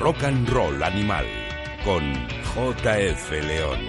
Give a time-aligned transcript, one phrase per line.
[0.00, 1.26] Rock and Roll Animal
[1.84, 2.02] con
[2.54, 3.80] JF León.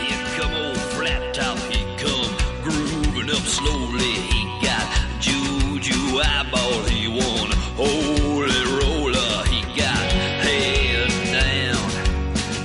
[0.00, 4.14] Here come old flat top, he come grooving up slowly.
[4.32, 4.86] He got
[5.20, 9.44] juju eyeball, he won holy roller.
[9.46, 10.06] He got
[10.44, 11.90] head down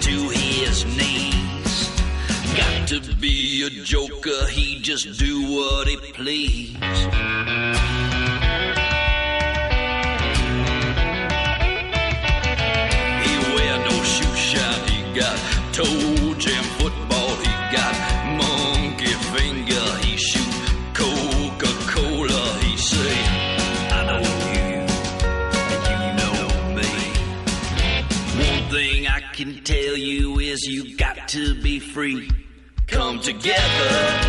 [0.02, 1.90] to his knees.
[2.58, 7.83] Got to be a joker, he just do what he please.
[31.94, 32.28] Free.
[32.88, 34.23] Come together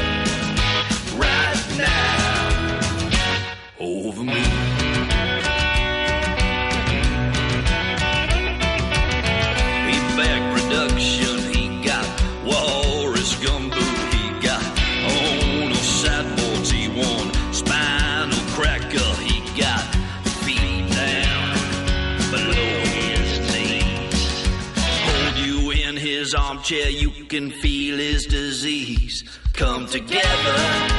[27.35, 29.25] can feel his disease.
[29.55, 30.94] Come together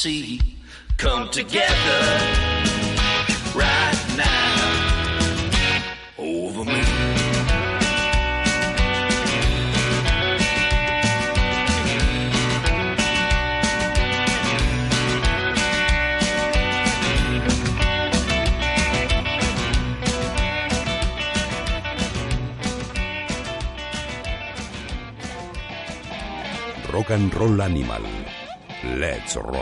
[0.00, 0.40] see.
[0.96, 2.00] Come together
[3.54, 4.96] right now
[6.16, 6.80] over me.
[26.90, 28.19] Rock and Roll Animal.
[28.96, 29.56] Let's rock.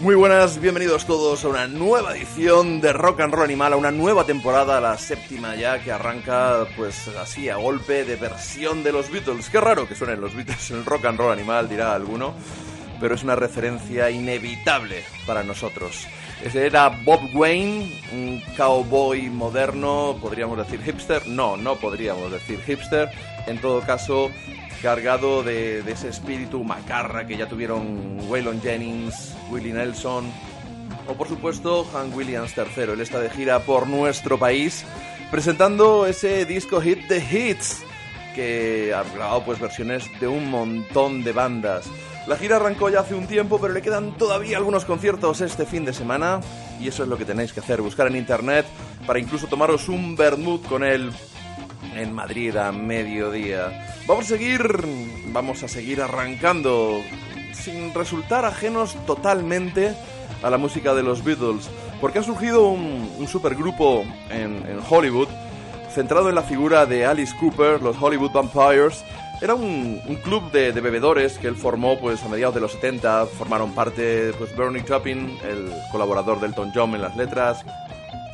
[0.00, 3.90] Muy buenas, bienvenidos todos a una nueva edición de Rock and Roll Animal, a una
[3.90, 9.10] nueva temporada, la séptima ya, que arranca pues así a golpe de versión de los
[9.10, 9.48] Beatles.
[9.48, 12.34] Qué raro que suenen los Beatles en el Rock and Roll Animal, dirá alguno,
[13.00, 16.06] pero es una referencia inevitable para nosotros.
[16.44, 21.26] Ese era Bob Wayne, un cowboy moderno, podríamos decir hipster.
[21.26, 23.08] No, no podríamos decir hipster.
[23.46, 24.30] En todo caso,
[24.82, 30.30] cargado de, ese espíritu macarra que ya tuvieron Waylon Jennings, Willie Nelson
[31.08, 32.92] o por supuesto Hank Williams III.
[32.92, 34.84] Él está de gira por nuestro país
[35.30, 37.82] presentando ese disco hit de hits
[38.34, 41.88] que ha grabado pues versiones de un montón de bandas.
[42.26, 45.84] La gira arrancó ya hace un tiempo, pero le quedan todavía algunos conciertos este fin
[45.84, 46.40] de semana
[46.80, 48.66] y eso es lo que tenéis que hacer, buscar en internet
[49.06, 51.12] para incluso tomaros un vermut con él
[51.94, 53.86] en Madrid a mediodía.
[54.06, 54.62] Vamos a seguir,
[55.26, 57.00] vamos a seguir arrancando
[57.52, 59.94] sin resultar ajenos totalmente
[60.42, 61.68] a la música de los Beatles,
[62.00, 65.28] porque ha surgido un, supergrupo en Hollywood
[65.94, 69.04] centrado en la figura de Alice Cooper, los Hollywood Vampires.
[69.44, 73.26] Era un, club de, de bebedores que él formó pues a mediados de los 70,
[73.26, 77.62] formaron parte pues Bernie Taupin, el colaborador del Elton John en las letras,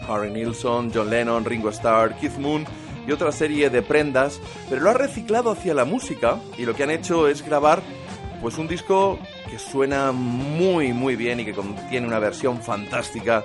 [0.08, 2.64] Harry Nilsson, John Lennon, Ringo Starr, Keith Moon
[3.08, 6.84] y otra serie de prendas, pero lo ha reciclado hacia la música y lo que
[6.84, 7.82] han hecho es grabar
[8.40, 9.18] pues un disco
[9.50, 13.42] que suena muy muy bien y que contiene una versión fantástica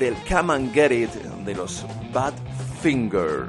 [0.00, 1.10] del Come and Get It
[1.44, 2.34] de los Bad
[2.82, 3.46] Finger.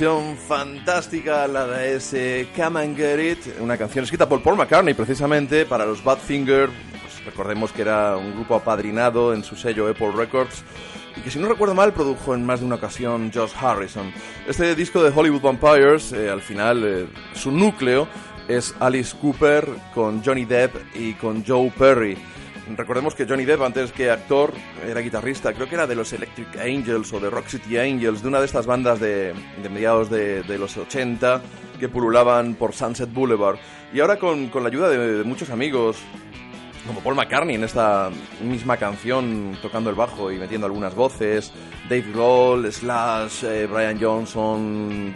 [0.00, 4.94] Versión fantástica, la de ese Come and Get It, una canción escrita por Paul McCartney
[4.94, 6.70] precisamente para los Badfinger.
[6.70, 10.64] Pues recordemos que era un grupo apadrinado en su sello Apple Records
[11.18, 14.10] y que si no recuerdo mal produjo en más de una ocasión Josh Harrison.
[14.48, 18.08] Este disco de Hollywood Vampires, eh, al final, eh, su núcleo
[18.48, 22.16] es Alice Cooper con Johnny Depp y con Joe Perry.
[22.76, 24.52] Recordemos que Johnny Depp, antes que actor,
[24.86, 28.28] era guitarrista, creo que era de los Electric Angels o de Rock City Angels, de
[28.28, 29.34] una de estas bandas de,
[29.70, 31.42] mediados de, los 80
[31.78, 33.58] que pululaban por Sunset Boulevard.
[33.92, 35.98] Y ahora con, con la ayuda de, de, muchos amigos,
[36.86, 38.10] como Paul McCartney en esta
[38.42, 41.52] misma canción, tocando el bajo y metiendo algunas voces,
[41.88, 45.14] Dave Grohl, Slash, eh, Brian Johnson,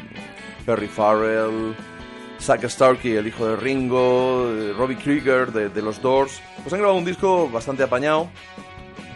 [0.67, 1.75] Perry Farrell...
[2.45, 7.05] Zack Starkey, el hijo de Ringo, Robbie Krieger de, los Doors, pues han grabado un
[7.07, 8.29] disco bastante apañado,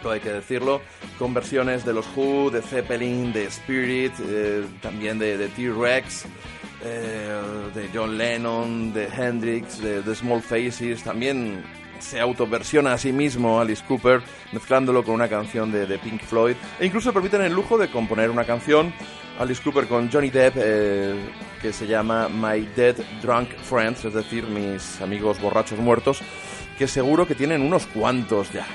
[0.01, 0.81] todo hay que decirlo,
[1.19, 6.25] con versiones de los Who, de Zeppelin, de Spirit, eh, también de, de T-Rex,
[6.83, 7.41] eh,
[7.75, 11.63] de John Lennon, de Hendrix, de, de Small Faces, también
[11.99, 16.85] se autoversiona a sí mismo Alice Cooper, mezclándolo con una canción de, Pink Floyd, e
[16.85, 18.93] incluso permiten el lujo de componer una canción
[19.39, 21.15] Alice Cooper con Johnny Depp eh,
[21.61, 26.21] que se llama My Dead Drunk Friends, es decir, mis amigos borrachos muertos,
[26.77, 28.65] que seguro que tienen unos cuantos ya.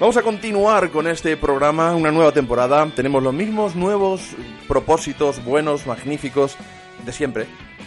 [0.00, 2.86] Vamos a continuar con este programa, una nueva temporada.
[2.94, 4.36] Tenemos los mismos nuevos
[4.68, 6.56] propósitos buenos, magníficos
[7.04, 7.46] de siempre.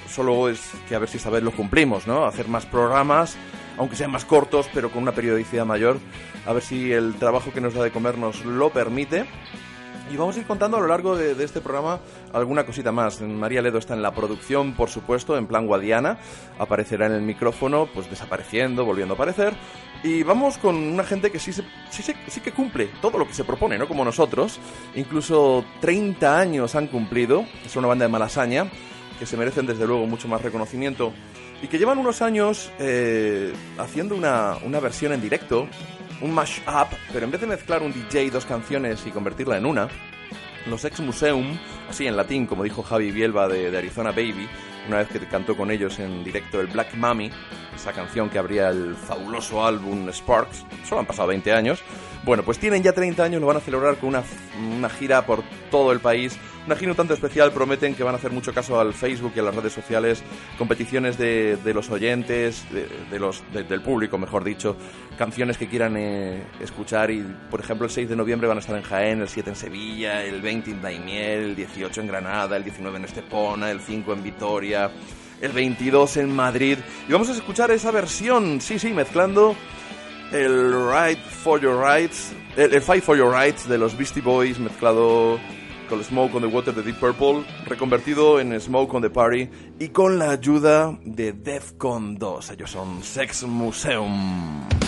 [0.10, 2.26] Solo es que a ver si esta vez los cumplimos, ¿no?
[2.26, 3.38] Hacer más programas,
[3.82, 5.98] aunque sean más cortos, pero con una periodicidad mayor.
[6.46, 9.26] A ver si el trabajo que nos da de comer nos lo permite.
[10.14, 12.00] Y vamos a ir contando a lo largo de, este programa
[12.32, 13.22] alguna cosita más.
[13.22, 16.20] María Ledo está en la producción, por supuesto, en plan guadiana.
[16.60, 19.56] Aparecerá en el micrófono, pues desapareciendo, volviendo a aparecer.
[20.04, 23.80] Y vamos con una gente que sí, sí que cumple todo lo que se propone,
[23.80, 23.88] ¿no?
[23.88, 24.60] Como nosotros.
[24.94, 27.46] Incluso 30 años han cumplido.
[27.66, 28.68] Es una banda de Malasaña
[29.18, 31.14] que se merecen desde luego mucho más reconocimiento.
[31.62, 35.68] Y que llevan unos años eh, haciendo una, una versión en directo
[36.22, 39.90] un mash-up, pero en vez de mezclar un DJ dos canciones y convertirla en una,
[40.68, 41.58] los ex Museum,
[41.90, 44.48] así en latín, como dijo Javi Bielba de, Arizona Baby,
[44.88, 47.32] una vez que cantó con ellos en directo el Black Mummy,
[47.76, 51.82] esa canción que abría el fabuloso álbum Sparks, solo han pasado 20 años.
[52.24, 54.24] Bueno, pues tienen ya 30 años, lo van a celebrar con una,
[54.78, 58.18] una gira por todo el país, una gira un tanto especial, prometen que van a
[58.18, 60.24] hacer mucho caso al Facebook y a las redes sociales,
[60.58, 64.76] competiciones de, de los oyentes, de, de los, de, del público, mejor dicho,
[65.18, 68.76] canciones que quieran eh, escuchar y, por ejemplo, el 6 de noviembre van a estar
[68.76, 72.64] en Jaén, el 7 en Sevilla, el 20 en Daimiel, el 18 en Granada, el
[72.64, 74.92] 19 en Estepona, el 5 en Vitoria,
[75.42, 76.78] el 22 en Madrid.
[77.08, 79.56] Y vamos a escuchar esa versión, sí, sí, mezclando
[80.32, 84.60] el Right for Your Rights, el, el Fight for Your Rights de los Beastie Boys
[84.60, 85.40] mezclado
[86.00, 90.18] Smoke on the Water de Deep Purple, reconvertido en Smoke on the Party y con
[90.18, 92.52] la ayuda de Defcon 2.
[92.52, 94.81] Ellos son Sex Museum.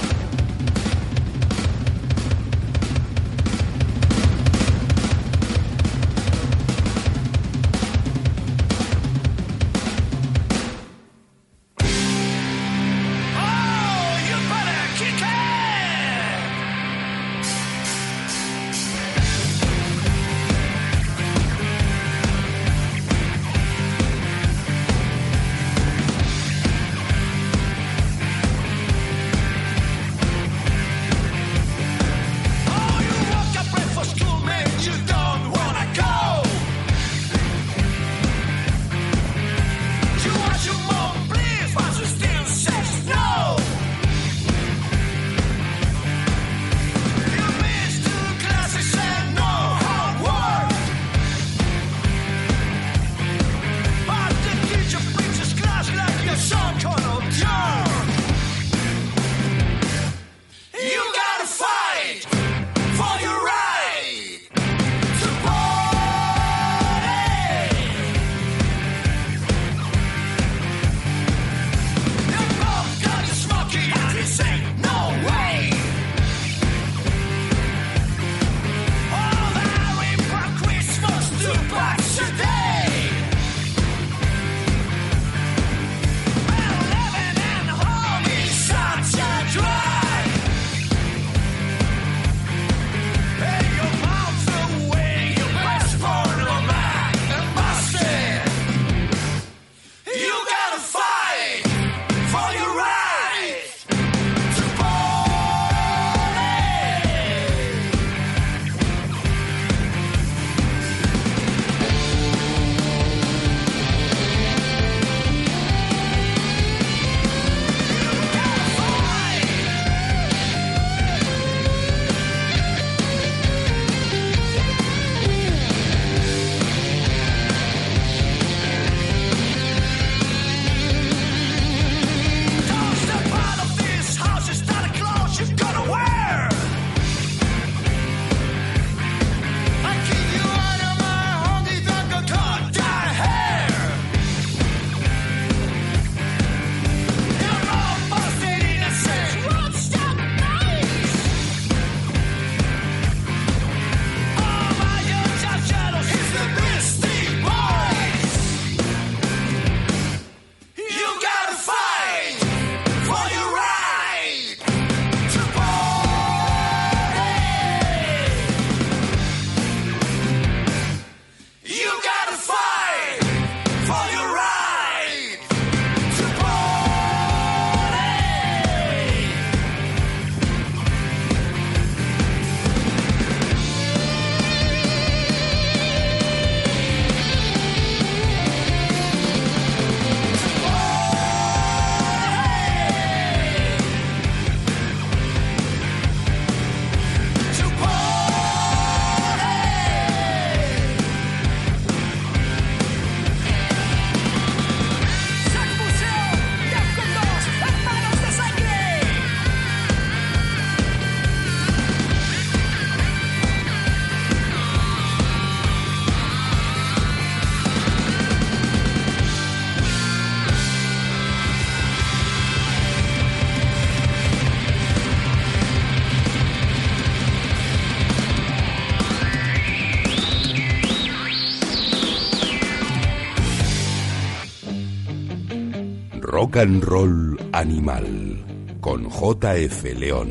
[236.53, 240.29] Rock and Roll Animal con JF León.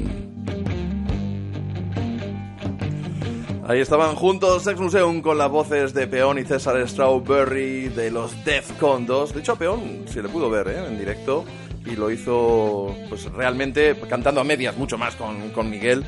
[3.67, 8.45] Ahí estaban juntos Sex Museum con las voces de Peón y César Strawberry de los
[8.45, 9.35] Defcon 2.
[9.35, 10.87] De hecho, a Peón se le pudo ver ¿eh?
[10.87, 11.45] en directo
[11.85, 16.05] y lo hizo pues realmente cantando a medias, mucho más con, con Miguel.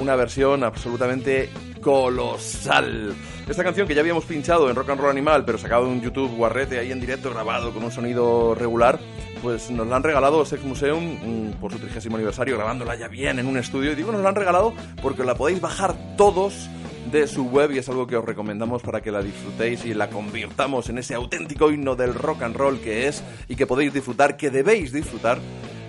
[0.00, 1.50] Una versión absolutamente
[1.80, 3.14] colosal.
[3.48, 6.34] Esta canción que ya habíamos pinchado en Rock and Roll Animal, pero sacado en YouTube
[6.34, 8.98] guarrete ahí en directo, grabado con un sonido regular,
[9.42, 13.40] pues nos la han regalado Sex Museum mm, por su 30 aniversario, grabándola ya bien
[13.40, 13.92] en un estudio.
[13.92, 14.72] Y digo, nos la han regalado
[15.02, 16.70] porque la podéis bajar todos
[17.10, 20.08] de su web y es algo que os recomendamos para que la disfrutéis y la
[20.08, 24.36] convirtamos en ese auténtico himno del rock and roll que es y que podéis disfrutar,
[24.36, 25.38] que debéis disfrutar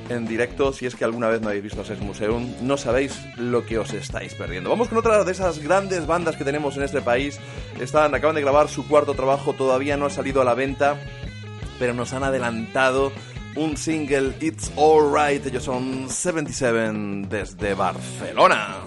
[0.09, 3.65] en directo si es que alguna vez no habéis visto Sex Museum, no sabéis lo
[3.65, 4.69] que os estáis perdiendo.
[4.69, 7.39] Vamos con otra de esas grandes bandas que tenemos en este país.
[7.79, 10.97] Están, acaban de grabar su cuarto trabajo, todavía no ha salido a la venta,
[11.79, 13.11] pero nos han adelantado
[13.55, 15.45] un single It's Alright.
[15.45, 18.83] Ellos son 77 desde Barcelona.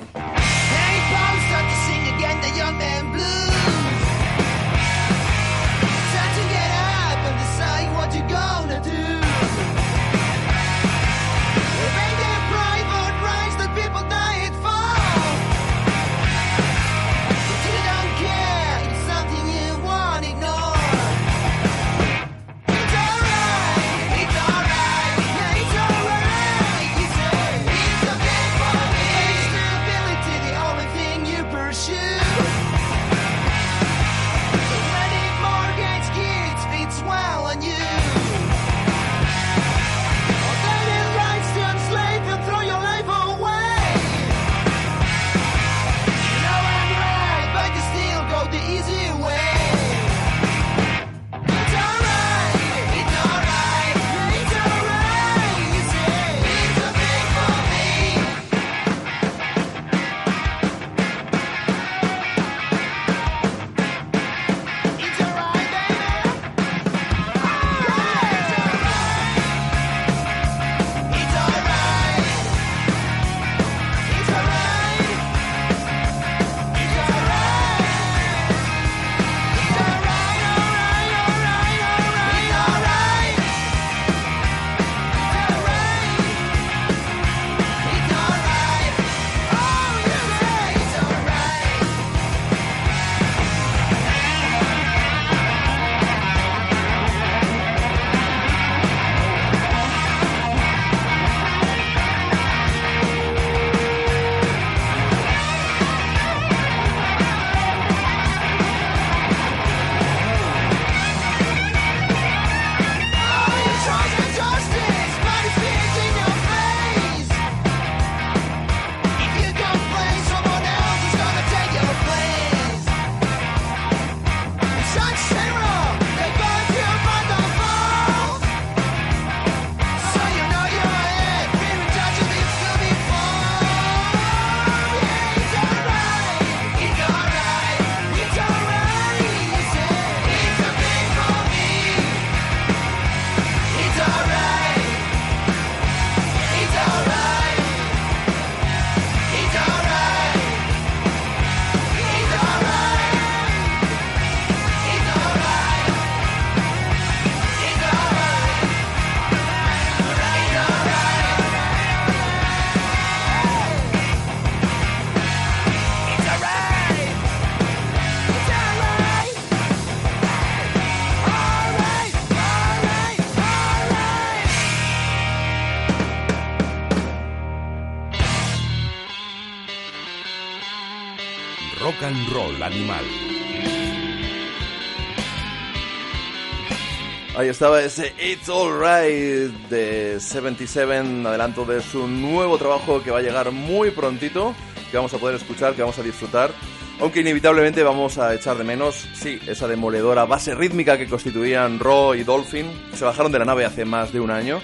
[187.46, 190.92] Ahí estaba ese It's Alright de 77,
[191.24, 194.52] adelanto de su nuevo trabajo que va a llegar muy prontito,
[194.90, 196.50] que vamos a poder escuchar, que vamos a disfrutar,
[196.98, 202.14] aunque inevitablemente vamos a echar de menos, sí, esa demoledora base rítmica que constituían Raw
[202.14, 204.60] y Dolphin, se bajaron de la nave hace más de un año,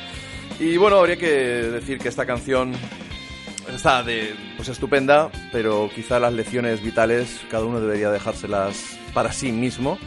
[0.59, 2.73] y bueno, habría que decir que esta canción
[3.73, 9.53] está de pues estupenda, pero quizá las lecciones vitales cada uno debería dejárselas para sí
[9.53, 10.01] mismo.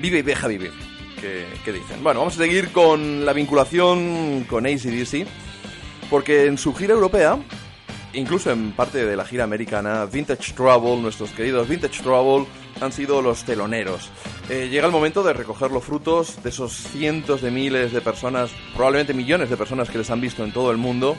[0.00, 0.72] Vive y deja vivir,
[1.20, 2.02] que, que dicen.
[2.02, 5.26] Bueno, vamos a seguir con la vinculación con ACDC,
[6.08, 7.38] porque en su gira europea,
[8.12, 12.46] incluso en parte de la gira americana, Vintage Trouble, nuestros queridos Vintage Trouble,
[12.80, 14.10] han sido los teloneros.
[14.48, 18.50] Eh, llega el momento de recoger los frutos de esos cientos de miles de personas,
[18.74, 21.16] probablemente millones de personas que les han visto en todo el mundo,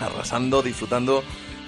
[0.00, 1.22] arrasando, disfrutando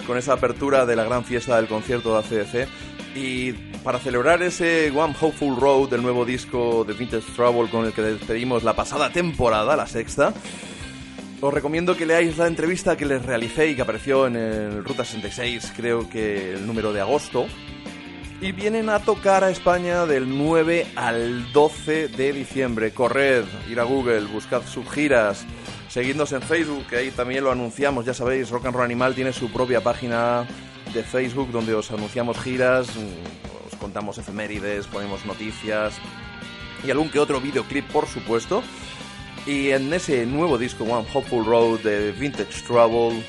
[0.05, 2.69] con esa apertura de la gran fiesta del concierto de ACDC.
[3.17, 3.53] Y
[3.83, 8.03] para celebrar ese One Hopeful Road del nuevo disco de Vintage Trouble con el que
[8.03, 10.35] despedimos la pasada temporada, la sexta,
[11.41, 15.03] os recomiendo que leáis la entrevista que les realicé y que apareció en el Ruta
[15.03, 17.47] 66, creo que el número de agosto.
[18.39, 22.91] Y vienen a tocar a España del 9 al 12 de diciembre.
[22.91, 25.43] Corred, ir a Google, buscad sus giras,
[25.89, 29.33] seguidnos en Facebook, que ahí también lo anunciamos, ya sabéis, Rock and Roll Animal tiene
[29.33, 30.45] su propia página
[30.97, 35.93] de Facebook donde os anunciamos giras, mm, os contamos efemérides, ponemos noticias
[36.83, 38.63] y algún que otro videoclip, por supuesto.
[39.45, 43.23] Y en ese nuevo disco, One Hopeful Road de Vintage Trouble,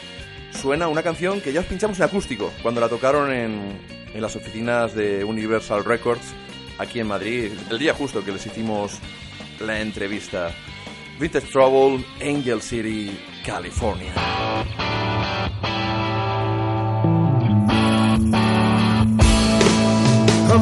[0.51, 3.79] suena una canción que ya os pinchamos en acústico cuando la tocaron en,
[4.15, 6.35] en las oficinas de Universal Records
[6.79, 8.99] aquí en Madrid, el día justo que les hicimos
[9.61, 10.53] la entrevista.
[11.21, 13.11] Vintage Trouble, Angel City,
[13.45, 14.15] California.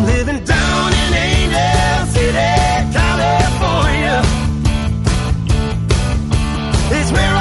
[0.06, 2.54] Living down in Angel City,
[2.96, 4.22] California.
[6.96, 7.35] It's where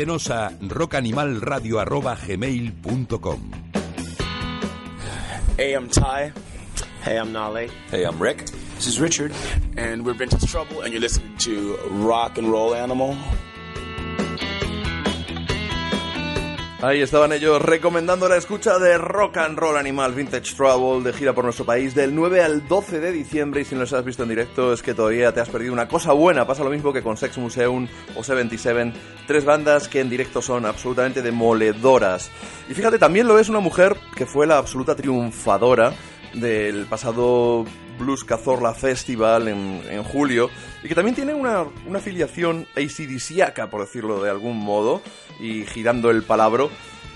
[0.00, 3.50] Escríbenos a rockanimalradio.gmail.com
[5.58, 6.32] Hey, I'm Ty.
[7.04, 7.68] Hey, I'm Nale.
[7.90, 8.46] Hey, I'm Rick.
[8.76, 9.34] This is Richard.
[9.76, 13.14] And we're Vintage Trouble, and you're listening to Rock and Roll Animal.
[16.82, 21.34] Ahí estaban ellos recomendando la escucha de Rock and Roll Animal Vintage Trouble de gira
[21.34, 24.22] por nuestro país del 9 al 12 de diciembre y si no los has visto
[24.22, 26.46] en directo es que todavía te has perdido una cosa buena.
[26.46, 28.94] Pasa lo mismo que con Sex Museum o 77,
[29.26, 32.30] tres bandas que en directo son absolutamente demoledoras.
[32.70, 35.92] Y fíjate, también lo es una mujer que fue la absoluta triunfadora
[36.32, 37.66] del pasado
[38.00, 40.50] Blues Cazorla Festival en, en julio
[40.82, 45.02] y que también tiene una, una afiliación ACDCiaca, por decirlo de algún modo,
[45.38, 46.70] y girando el palabro,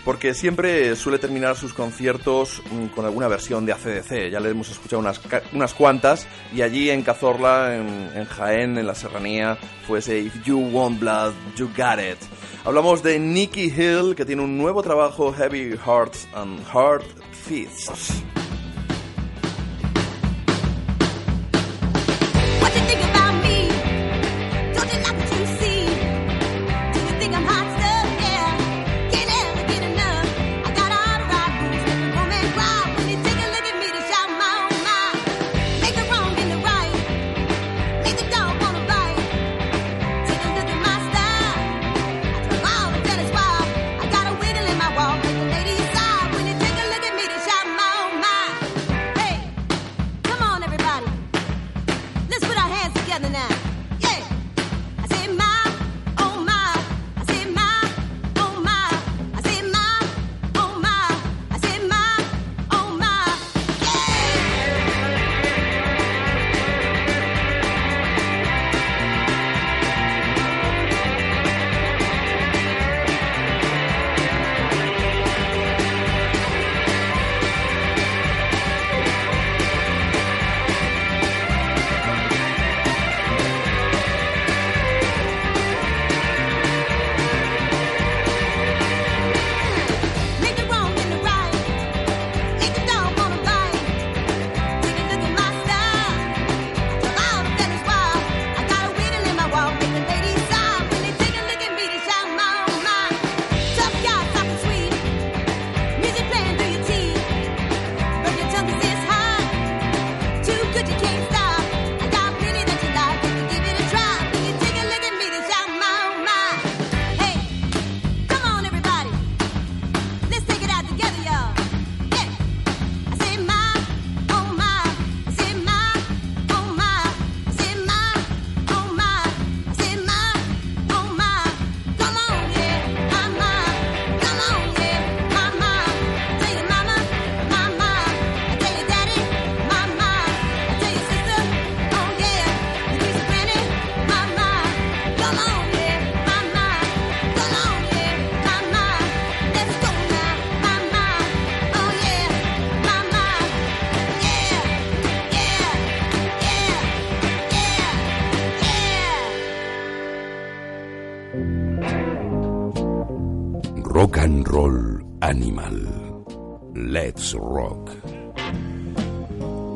[0.05, 4.31] porque siempre suele terminar sus conciertos mm, con alguna versión de ACDC.
[4.31, 5.21] Ya le hemos escuchado unas,
[5.53, 10.45] unas cuantas y allí en Cazorla, en, en Jaén, en la Serranía, fue ese If
[10.45, 12.19] You Want Blood, You Got It.
[12.65, 18.25] Hablamos de Nicky Hill, que tiene un nuevo trabajo, Heavy Hearts and Hard Fists.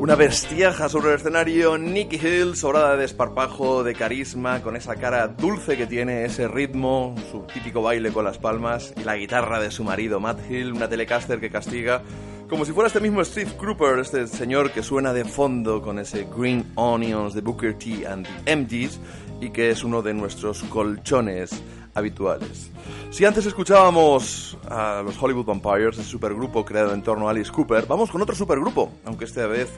[0.09, 5.27] Una bestiaja sobre el escenario, Nicky Hill, sobrada de desparpajo, de carisma, con esa cara
[5.27, 9.69] dulce que tiene, ese ritmo, su típico baile con las palmas y la guitarra de
[9.69, 12.01] su marido Matt Hill, una telecaster que castiga,
[12.49, 16.25] como si fuera este mismo Steve Cropper, este señor que suena de fondo con ese
[16.35, 18.99] Green Onions de Booker T and the MGs
[19.41, 21.51] y que es uno de nuestros colchones
[21.93, 22.71] habituales.
[23.11, 27.85] Si antes escuchábamos a los Hollywood Vampires, ese supergrupo creado en torno a Alice Cooper,
[27.87, 29.69] vamos con otro supergrupo, aunque esta vez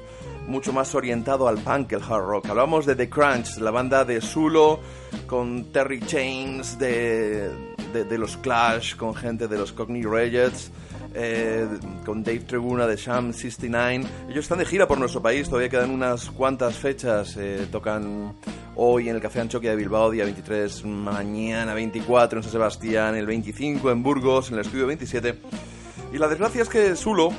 [0.48, 2.50] mucho más orientado al punk que el hard rock.
[2.50, 4.80] Hablamos de The Crunch, la banda de Zulo,
[5.28, 7.50] con Terry Chains de,
[7.94, 10.72] de, los Clash, con gente de los Cockney Rejects,
[11.14, 11.68] eh,
[12.06, 14.06] con Dave Tribuna de Sham 69.
[14.30, 17.36] Ellos están de gira por nuestro país, todavía quedan unas cuantas fechas.
[17.38, 18.34] eh, tocan
[18.76, 23.26] hoy en el Café Anchoquia de Bilbao, día 23, mañana 24 en San Sebastián, el
[23.26, 25.36] 25 en Burgos, en el estudio 27.
[26.14, 27.32] Y la desgracia es que Zulo,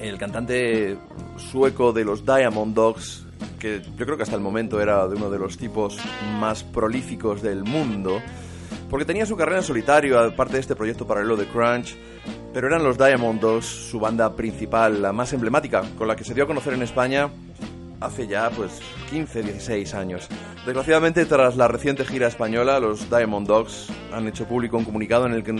[0.00, 0.96] el cantante
[1.36, 3.26] sueco de los Diamond Dogs,
[3.58, 5.98] que yo creo que hasta el momento era de uno de los tipos
[6.38, 8.20] más prolíficos del mundo,
[8.88, 11.96] porque tenía su carrera en solitario, aparte de este proyecto paralelo de Crunch,
[12.52, 16.34] pero eran los Diamond Dogs su banda principal, la más emblemática, con la que se
[16.34, 17.30] dio a conocer en España
[18.00, 20.28] hace ya pues 15, 16 años.
[20.64, 25.32] Desgraciadamente, tras la reciente gira española, los Diamond Dogs han hecho público un comunicado en
[25.32, 25.54] el que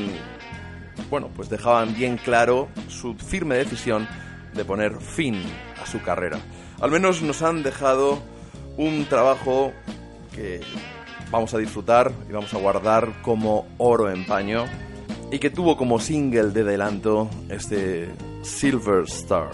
[1.10, 4.08] bueno, pues dejaban bien claro su firme decisión
[4.54, 5.42] de poner fin
[5.82, 6.38] a su carrera.
[6.80, 8.18] Al menos nos han dejado
[8.76, 9.72] un trabajo
[10.34, 10.60] que
[11.30, 14.64] vamos a disfrutar y vamos a guardar como oro en paño
[15.30, 18.08] y que tuvo como single de adelanto este
[18.42, 19.50] Silver Star.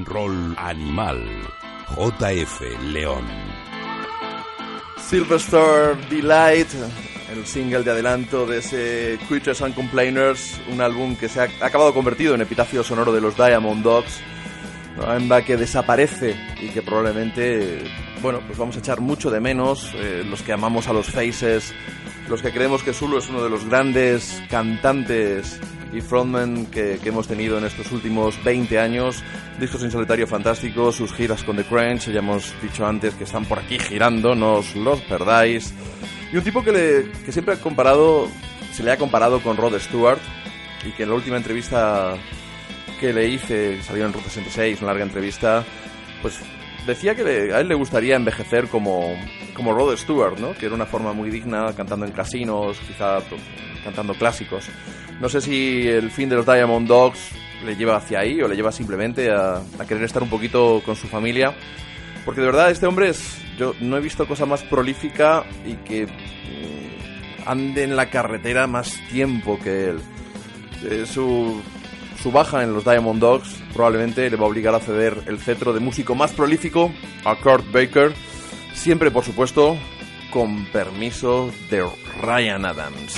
[0.00, 1.18] And roll animal.
[1.88, 2.60] JF
[2.92, 3.24] León.
[4.98, 5.40] Silver
[6.08, 6.68] Delight,
[7.32, 11.92] el single de adelanto de ese Creatures and Complainers, un álbum que se ha acabado
[11.92, 14.20] convertido en epitafio sonoro de los Diamond Dogs.
[14.96, 17.84] Una banda que desaparece y que probablemente,
[18.22, 21.74] bueno, pues vamos a echar mucho de menos eh, los que amamos a los Faces,
[22.28, 25.60] los que creemos que Zulu es uno de los grandes cantantes
[25.92, 29.22] y frontmen que, que hemos tenido en estos últimos 20 años.
[29.58, 33.44] Discos en solitario fantásticos, sus giras con The Crunch, ya hemos dicho antes que están
[33.44, 35.74] por aquí girando, no os los perdáis.
[36.32, 38.28] Y un tipo que, le, que siempre ha comparado,
[38.72, 40.20] se le ha comparado con Rod Stewart
[40.84, 42.14] y que en la última entrevista
[42.98, 45.64] que le hice, salió en Ruta 66, una larga entrevista,
[46.22, 46.40] pues
[46.90, 47.22] decía que
[47.52, 49.14] a él le gustaría envejecer como,
[49.54, 50.54] como Rod Stewart, ¿no?
[50.54, 53.20] Que era una forma muy digna, cantando en casinos, quizá
[53.82, 54.68] cantando clásicos.
[55.20, 57.30] No sé si el fin de los Diamond Dogs
[57.64, 60.96] le lleva hacia ahí o le lleva simplemente a, a querer estar un poquito con
[60.96, 61.54] su familia.
[62.24, 63.38] Porque de verdad este hombre es...
[63.58, 68.98] Yo no he visto cosa más prolífica y que mm, ande en la carretera más
[69.10, 70.00] tiempo que él.
[70.82, 71.60] Eh, su,
[72.22, 75.72] su baja en los Diamond Dogs probablemente le va a obligar a ceder el cetro
[75.72, 76.92] de músico más prolífico
[77.24, 78.12] a Kurt Baker,
[78.74, 79.76] siempre por supuesto
[80.30, 81.84] con permiso de
[82.20, 83.16] Ryan Adams.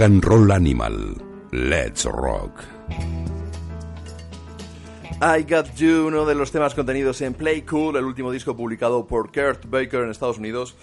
[0.00, 1.14] Rock and Roll Animal.
[1.52, 2.64] Let's rock.
[5.20, 9.06] I Got You, uno de los temas contenidos en Play Cool, el último disco publicado
[9.06, 10.74] por Kurt Baker en Estados Unidos.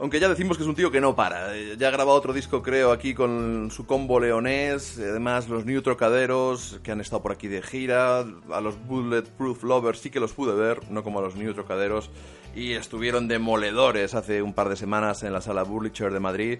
[0.00, 1.54] Aunque ya decimos que es un tío que no para.
[1.54, 4.98] Eh, Ya ha grabado otro disco, creo, aquí con su combo leonés.
[4.98, 8.20] Además, los New Trocaderos, que han estado por aquí de gira.
[8.20, 12.10] A los Bulletproof Lovers sí que los pude ver, no como a los New Trocaderos.
[12.56, 16.58] Y estuvieron demoledores hace un par de semanas en la sala Burlitzer de Madrid.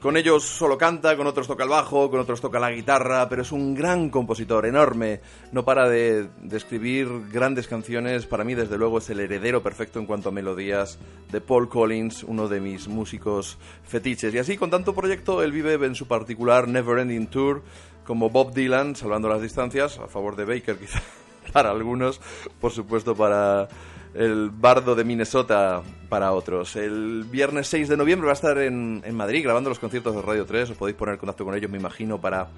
[0.00, 3.42] Con ellos solo canta, con otros toca el bajo, con otros toca la guitarra, pero
[3.42, 5.20] es un gran compositor, enorme.
[5.50, 8.24] No para de, escribir grandes canciones.
[8.24, 11.00] Para mí, desde luego, es el heredero perfecto en cuanto a melodías
[11.32, 14.32] de Paul Collins, uno de mis músicos fetiches.
[14.32, 17.64] Y así, con tanto proyecto, él vive en su particular Never Ending Tour,
[18.04, 21.02] como Bob Dylan, salvando las distancias, a favor de Baker quizá
[21.52, 22.20] para algunos,
[22.60, 23.68] por supuesto para
[24.14, 26.76] el bardo de Minnesota para otros.
[26.76, 30.44] El viernes 6 de noviembre va a estar en, Madrid grabando los conciertos de Radio
[30.46, 30.70] 3.
[30.70, 32.48] Os podéis poner en contacto con ellos, me imagino, para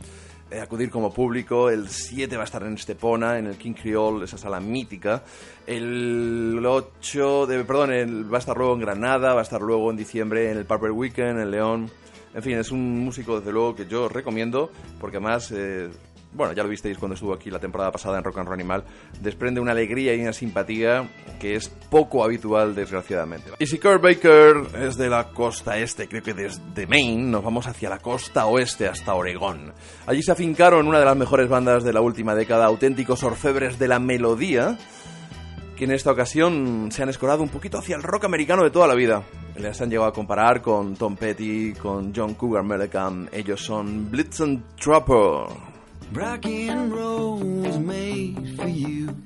[0.50, 1.68] eh, acudir como público.
[1.70, 5.22] El 7 va a estar en Estepona, en el King Creole, esa sala mítica.
[5.66, 9.90] El 8, de, perdón, el- va a estar luego en Granada, va a estar luego
[9.90, 11.90] en diciembre en el Purple Weekend, en León.
[12.32, 14.70] En fin, es un músico, desde luego, que yo recomiendo,
[15.00, 15.88] porque además, eh,
[16.32, 18.84] bueno, ya lo visteis cuando estuvo aquí la temporada pasada en Rock and Roll Animal,
[19.20, 21.08] desprende una alegría y una simpatía
[21.40, 23.50] que es poco habitual, desgraciadamente.
[23.58, 27.66] Y si Kurt Baker es de la costa este, creo que desde Maine, nos vamos
[27.66, 29.72] hacia la costa oeste hasta Oregón.
[30.06, 33.88] Allí se afincaron una de las mejores bandas de la última década, auténticos orfebres de
[33.88, 34.78] la melodía,
[35.76, 38.86] que en esta ocasión se han escorado un poquito hacia el rock americano de toda
[38.86, 39.22] la vida.
[39.56, 43.28] Les han llegado a comparar con Tom Petty, con John Cougar Mellencamp.
[43.32, 45.69] Ellos son Blitzen Trapper.
[46.12, 49.16] Rock and roll was made for you,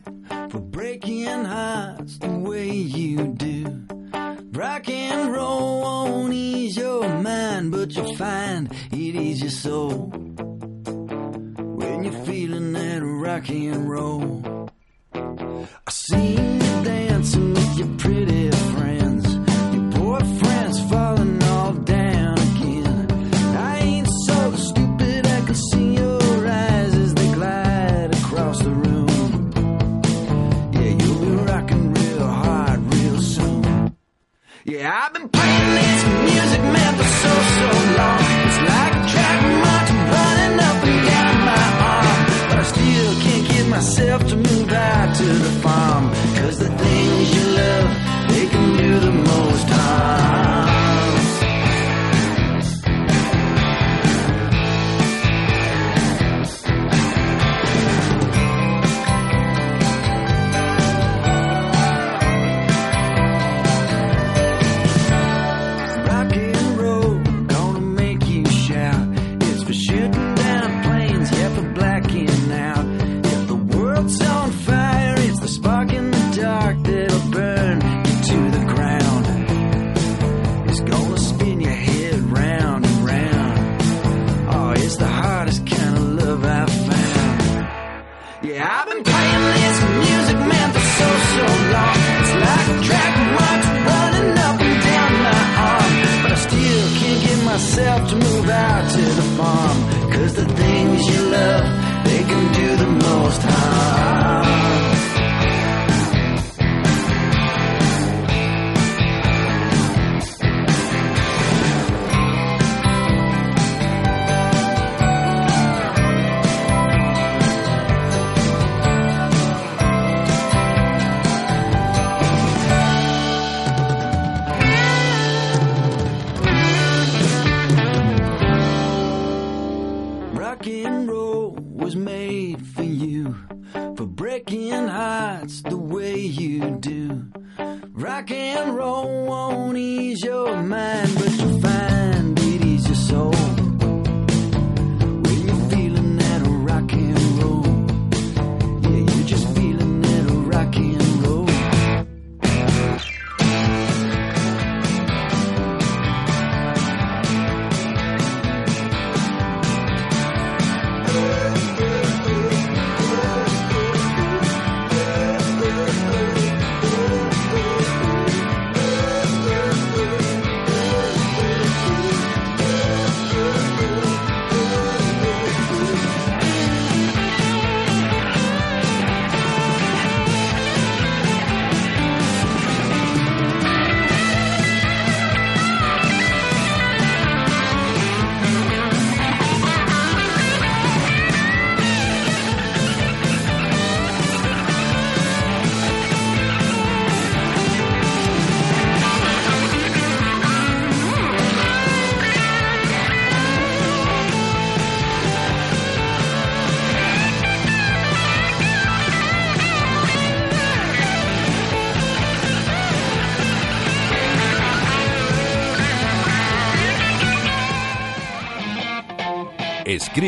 [0.51, 3.87] for breaking hearts the way you do.
[4.53, 10.12] Rock and roll won't ease your mind, but you'll find it ease your soul.
[11.78, 14.68] When you're feeling that rock and roll.
[15.14, 18.84] I seen you dancing with your pretty friends.
[34.87, 35.63] I've been playing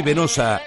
[0.07, 0.63] Escríbenos a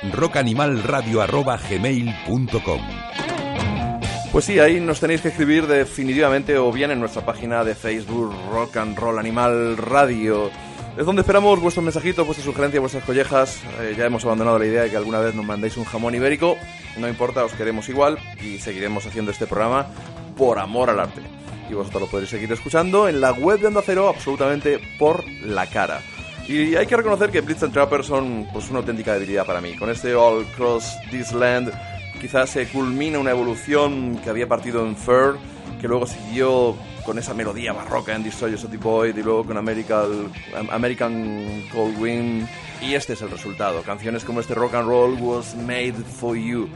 [4.34, 8.36] Pues sí, ahí nos tenéis que escribir definitivamente o bien en nuestra página de Facebook
[8.52, 10.52] Rock and Roll Animal Radio.
[10.98, 13.62] Es donde esperamos vuestros mensajitos, vuestras sugerencias, vuestras collejas.
[13.80, 16.58] Eh, ya hemos abandonado la idea de que alguna vez nos mandéis un jamón ibérico.
[16.98, 19.88] No importa, os queremos igual y seguiremos haciendo este programa
[20.36, 21.22] por amor al arte.
[21.70, 25.66] Y vosotros lo podréis seguir escuchando en la web de Onda Cero absolutamente por la
[25.68, 26.02] cara.
[26.50, 29.76] Y hay que reconocer que Blitz and Trapper son pues, una auténtica debilidad para mí.
[29.78, 31.72] Con este All Cross This Land
[32.20, 35.38] quizás se culmina una evolución que había partido en Fur,
[35.80, 36.76] que luego siguió
[37.06, 40.32] con esa melodía barroca en Destroy Your Boy y luego con American,
[40.72, 42.48] American Cold Wind.
[42.82, 43.84] Y este es el resultado.
[43.84, 46.68] Canciones como este Rock and Roll Was Made For You.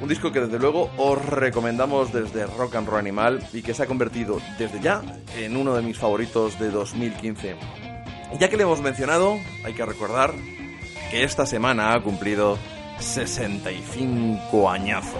[0.00, 3.84] Un disco que desde luego os recomendamos desde Rock and Roll Animal y que se
[3.84, 5.00] ha convertido desde ya
[5.36, 7.54] en uno de mis favoritos de 2015.
[8.38, 10.32] Ya que le hemos mencionado, hay que recordar
[11.10, 12.58] que esta semana ha cumplido
[12.98, 15.12] 65 añazos.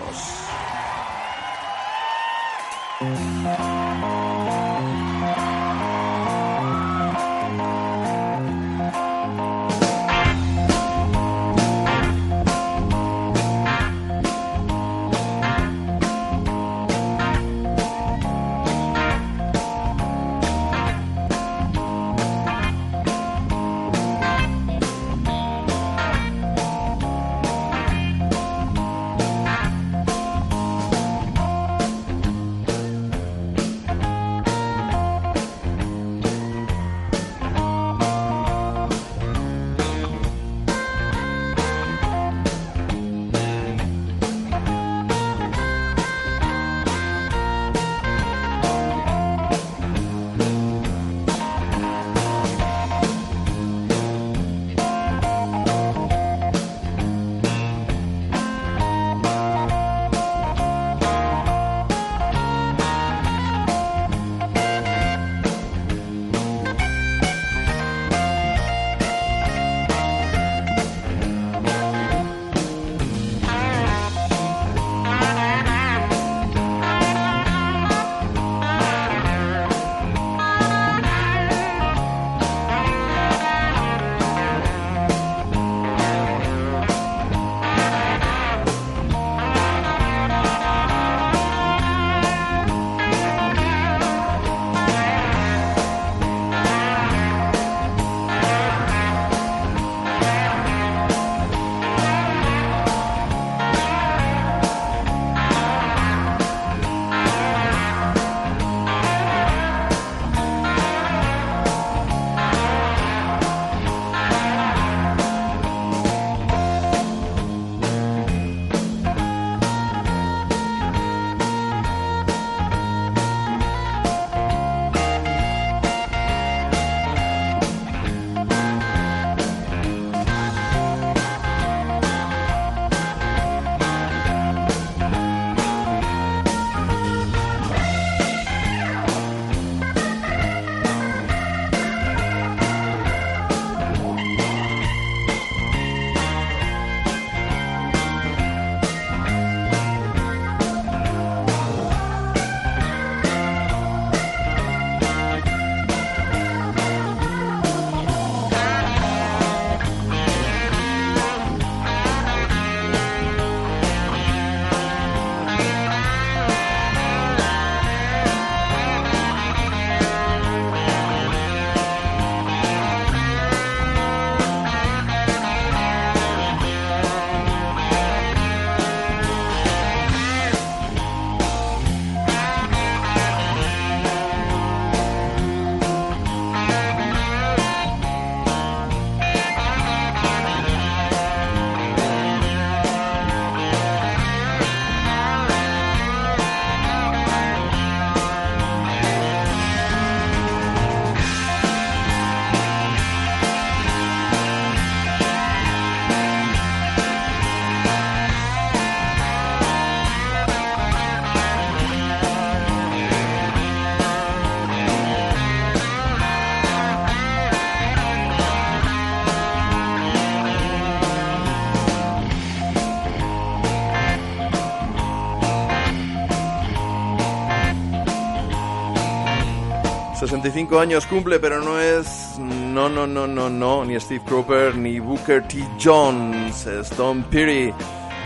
[230.42, 232.36] 65 años cumple, pero no es.
[232.40, 233.84] No, no, no, no, no.
[233.84, 235.64] Ni Steve Cropper ni Booker T.
[235.80, 236.66] Jones.
[236.66, 237.72] Es Tom Peary,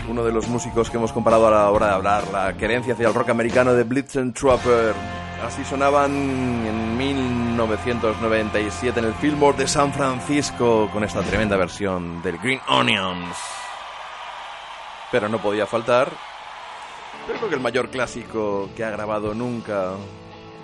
[0.09, 2.23] uno de los músicos que hemos comparado a la hora de hablar.
[2.31, 4.95] La querencia hacia el rock americano de Blitzen Trapper.
[5.45, 12.39] Así sonaban en 1997 en el Fillmore de San Francisco con esta tremenda versión del
[12.39, 13.37] Green Onions.
[15.11, 16.11] Pero no podía faltar.
[17.27, 19.91] Creo que el mayor clásico que ha grabado nunca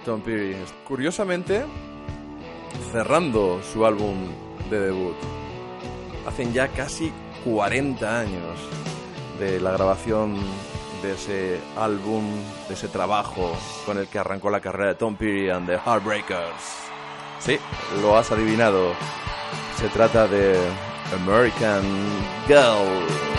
[0.04, 0.56] Tom Peary.
[0.88, 1.64] Curiosamente,
[2.92, 4.16] cerrando su álbum
[4.70, 5.16] de debut.
[6.28, 7.12] Hacen ya casi
[7.44, 8.60] 40 años
[9.40, 10.36] de la grabación
[11.02, 12.24] de ese álbum,
[12.68, 13.52] de ese trabajo
[13.86, 16.84] con el que arrancó la carrera de Tom Peary and the Heartbreakers.
[17.40, 17.60] Sí,
[18.02, 18.94] lo has adivinado.
[19.78, 20.58] Se trata de
[21.14, 21.84] American
[22.48, 23.33] Girl.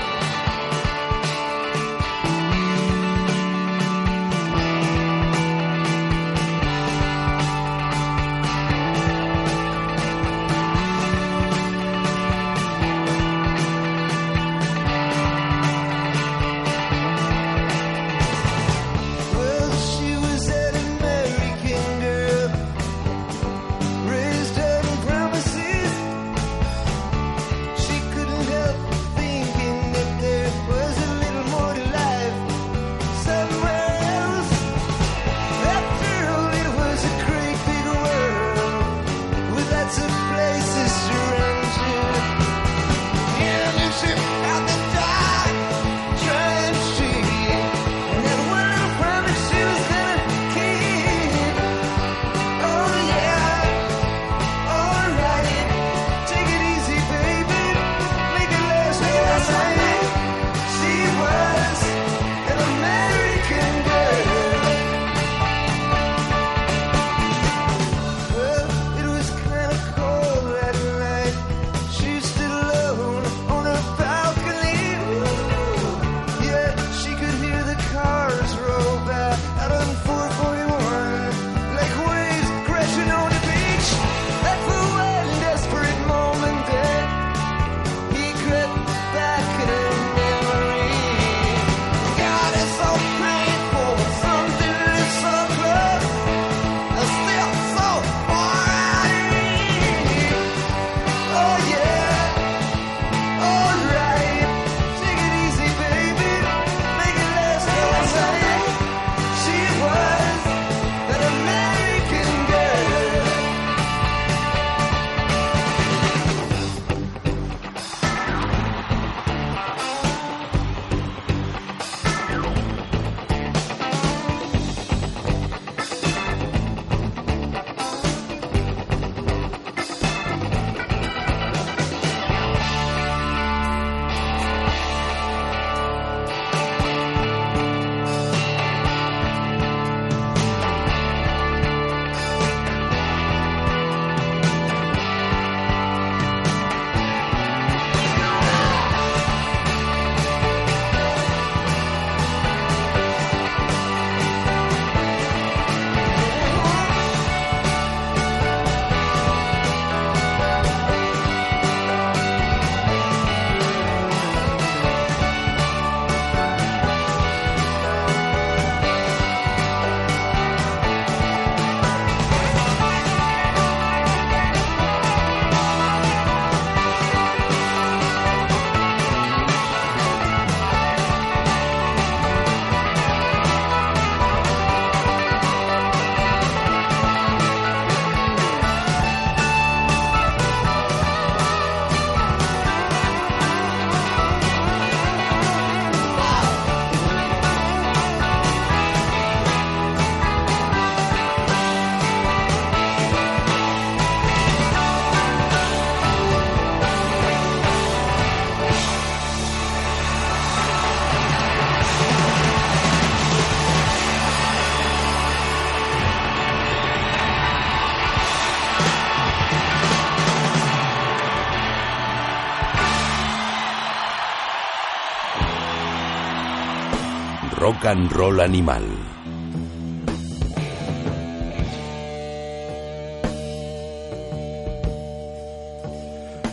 [227.64, 228.82] Rock and Roll Animal.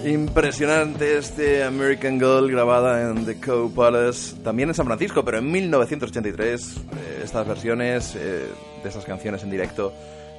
[0.06, 5.52] Impresionante este American Girl grabada en The Cow Palace, también en San Francisco, pero en
[5.52, 6.78] 1983.
[6.78, 8.48] eh, estas versiones eh,
[8.82, 9.92] de estas canciones en directo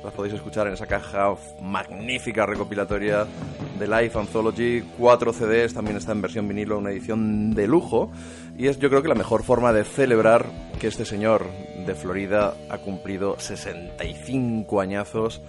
[0.04, 3.26] las podéis escuchar en esa caja magnífica recopilatoria
[3.78, 4.82] de Life Anthology.
[4.98, 8.10] Cuatro CDs, también está en versión vinilo, una edición de lujo.
[8.58, 10.46] Y es yo creo que la mejor forma de celebrar
[10.80, 11.46] que este señor
[11.86, 15.40] de Florida ha cumplido 65 añazos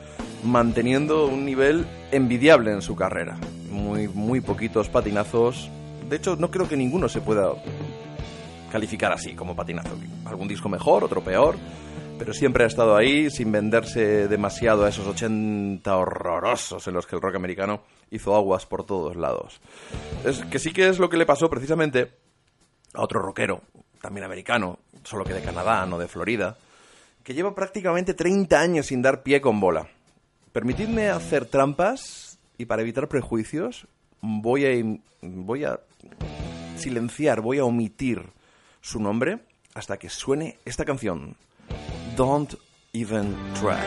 [0.43, 3.37] manteniendo un nivel envidiable en su carrera.
[3.69, 5.69] Muy, muy poquitos patinazos.
[6.09, 7.53] De hecho, no creo que ninguno se pueda
[8.71, 9.95] calificar así como patinazo.
[10.25, 11.55] Algún disco mejor, otro peor,
[12.17, 17.15] pero siempre ha estado ahí sin venderse demasiado a esos 80 horrorosos en los que
[17.15, 19.59] el rock americano hizo aguas por todos lados.
[20.23, 22.11] Es que sí que es lo que le pasó precisamente
[22.93, 23.61] a otro rockero,
[24.01, 26.57] también americano, solo que de Canadá, no de Florida,
[27.23, 29.87] que lleva prácticamente 30 años sin dar pie con bola.
[30.51, 33.87] Permitidme hacer trampas y para evitar prejuicios
[34.21, 35.79] voy a, voy a
[36.77, 38.21] silenciar, voy a omitir
[38.81, 39.39] su nombre
[39.73, 41.35] hasta que suene esta canción.
[42.15, 42.53] Don't
[42.93, 43.81] even try.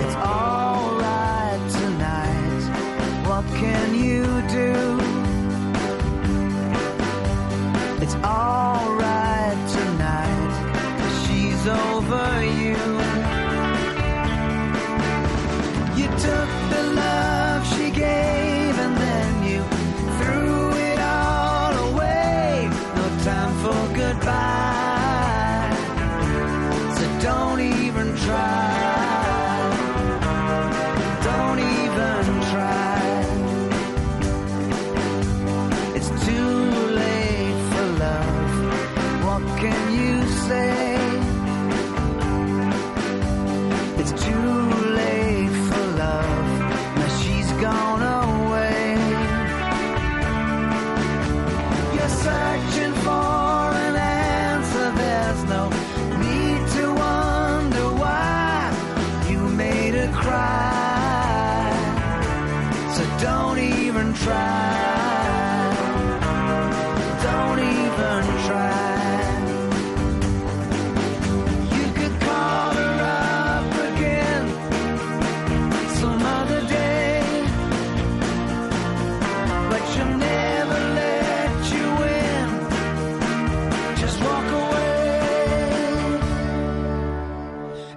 [0.00, 2.62] It's alright tonight.
[3.28, 4.74] What can you do?
[8.02, 8.93] It's alright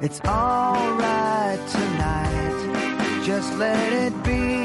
[0.10, 3.22] It's alright tonight.
[3.26, 4.57] Just let it be.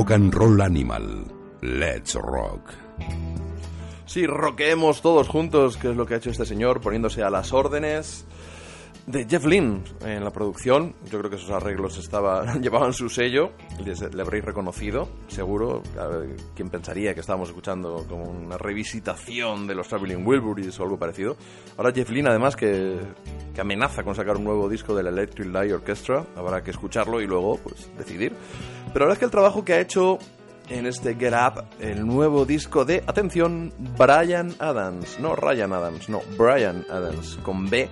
[0.00, 1.24] Rock and Roll Animal.
[1.60, 2.70] Let's Rock.
[4.06, 7.52] Sí, roqueemos todos juntos, que es lo que ha hecho este señor, poniéndose a las
[7.52, 8.24] órdenes
[9.10, 10.94] de Jeff Lynne en la producción.
[11.10, 13.52] Yo creo que esos arreglos estaban, llevaban su sello,
[13.84, 15.82] le habréis reconocido, seguro.
[16.54, 21.36] ¿Quién pensaría que estábamos escuchando como una revisitación de los Traveling Wilburys o algo parecido?
[21.76, 22.98] Ahora Jeff Lynne, además, que,
[23.54, 27.20] que amenaza con sacar un nuevo disco de la Electric Light Orchestra, habrá que escucharlo
[27.20, 28.32] y luego pues decidir.
[28.92, 30.18] Pero verdad es que el trabajo que ha hecho
[30.70, 35.18] en este Get Up, el nuevo disco de, atención, Brian Adams.
[35.18, 37.88] No Ryan Adams, no, Brian Adams, con B.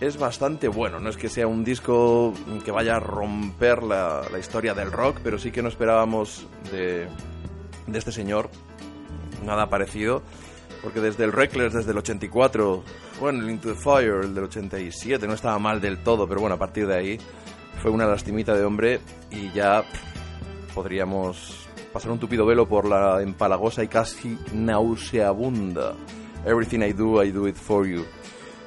[0.00, 2.34] Es bastante bueno, no es que sea un disco
[2.64, 7.08] que vaya a romper la, historia del rock, pero sí que no esperábamos de,
[7.92, 8.50] este señor
[9.44, 10.22] nada parecido.
[10.82, 12.84] Porque desde el Reckless, desde el 84,
[13.18, 16.54] bueno, el Into the Fire, el del 87, no estaba mal del todo, pero bueno,
[16.56, 17.18] a partir de ahí
[17.82, 19.82] fue una lastimita de hombre y ya
[20.74, 25.94] podríamos pasar un tupido velo por la empalagosa y casi nauseabunda
[26.44, 28.04] Everything I Do, I Do It For You.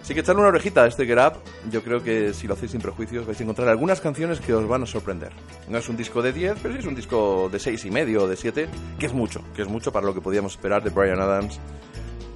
[0.02, 1.34] Así que echarle una orejita a este Get Up.
[1.70, 4.68] Yo creo que si lo hacéis sin prejuicios vais a encontrar algunas canciones que os
[4.68, 5.32] van a sorprender.
[5.68, 8.24] No es un disco de 10, pero sí es un disco de 6 y medio
[8.24, 10.90] o de 7, que es mucho, que es mucho para lo que podíamos esperar de
[10.90, 11.60] Brian Adams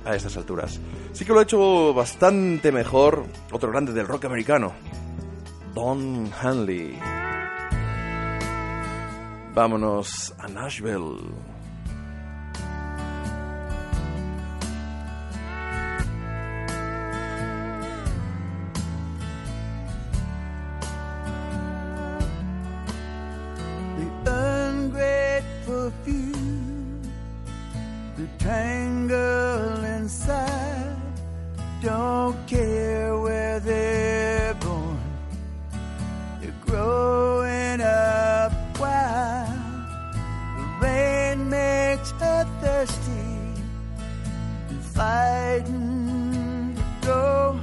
[0.05, 0.79] a estas alturas.
[1.13, 4.73] Sí que lo ha hecho bastante mejor otro grande del rock americano,
[5.73, 6.99] Don Hanley.
[9.53, 11.52] Vámonos a Nashville.
[26.03, 26.31] few
[28.15, 30.95] the tangle inside.
[31.81, 34.99] Don't care where they're born,
[36.39, 39.49] they're growing up wild.
[40.57, 43.35] The rain makes her thirsty,
[44.69, 47.59] and fighting to go,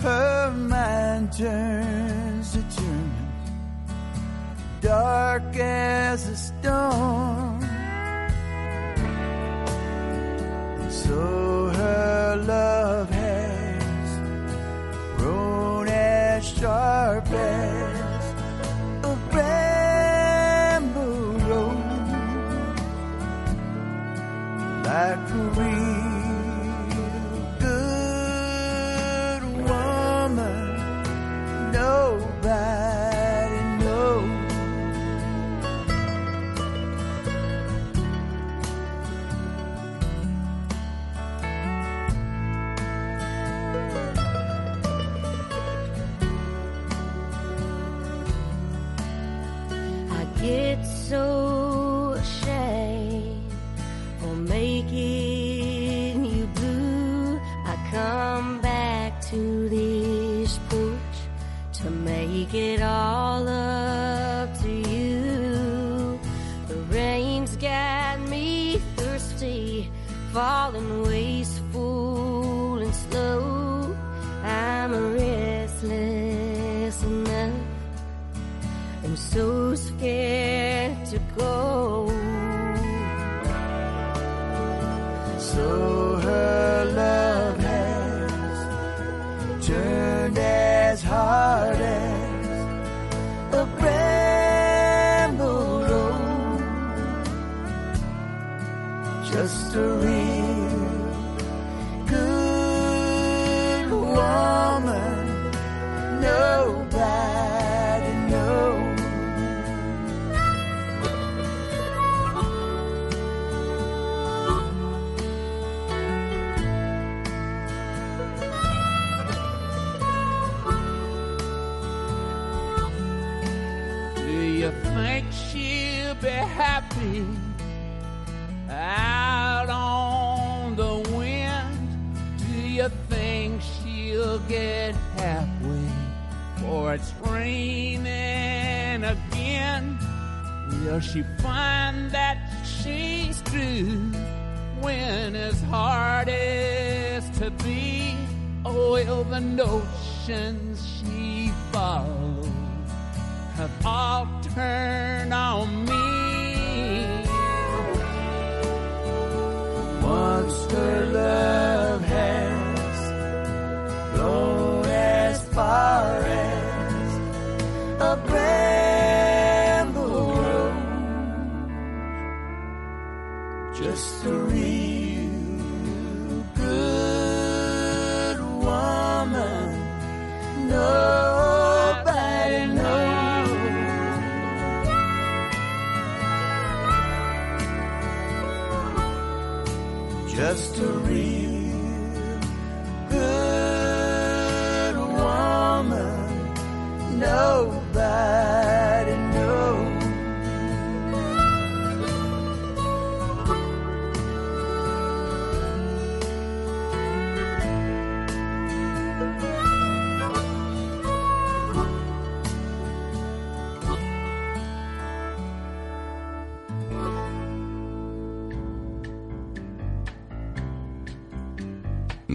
[0.00, 3.13] her mind turns to turn.
[4.84, 7.60] Dark as a storm.
[10.90, 14.18] So her love has
[15.16, 18.34] grown as sharp as
[19.04, 21.78] a bramble road,
[24.84, 25.32] like a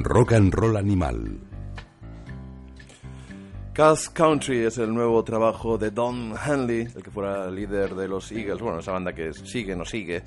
[0.04, 1.40] Rock and Roll Animal.
[3.74, 8.32] Cass Country es el nuevo trabajo de Don Henley, el que fuera líder de los
[8.32, 10.24] Eagles, bueno, esa banda que sigue, no sigue.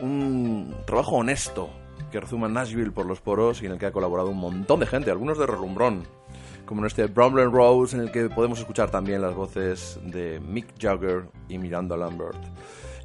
[0.00, 1.68] Un trabajo honesto
[2.12, 4.86] que rezuma Nashville por los poros y en el que ha colaborado un montón de
[4.86, 6.04] gente, algunos de relumbrón,
[6.64, 10.74] como en este Bromley Rose, en el que podemos escuchar también las voces de Mick
[10.78, 12.38] Jagger y Miranda Lambert.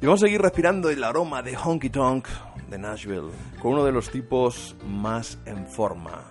[0.00, 2.26] Y vamos a seguir respirando el aroma de Honky Tonk
[2.72, 6.24] de Nashville con uno de los tipos más en forma,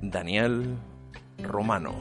[0.00, 0.74] Daniel
[1.38, 1.92] Romano.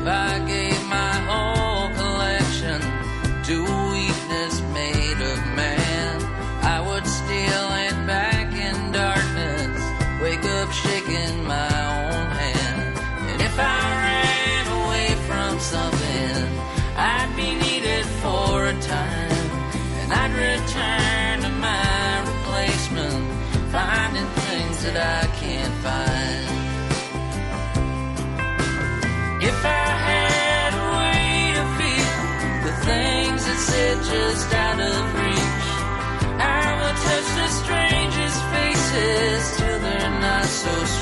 [0.00, 0.69] If I gave
[34.12, 35.66] just out of reach,
[36.38, 40.99] I would touch the strangest faces till they're not so strange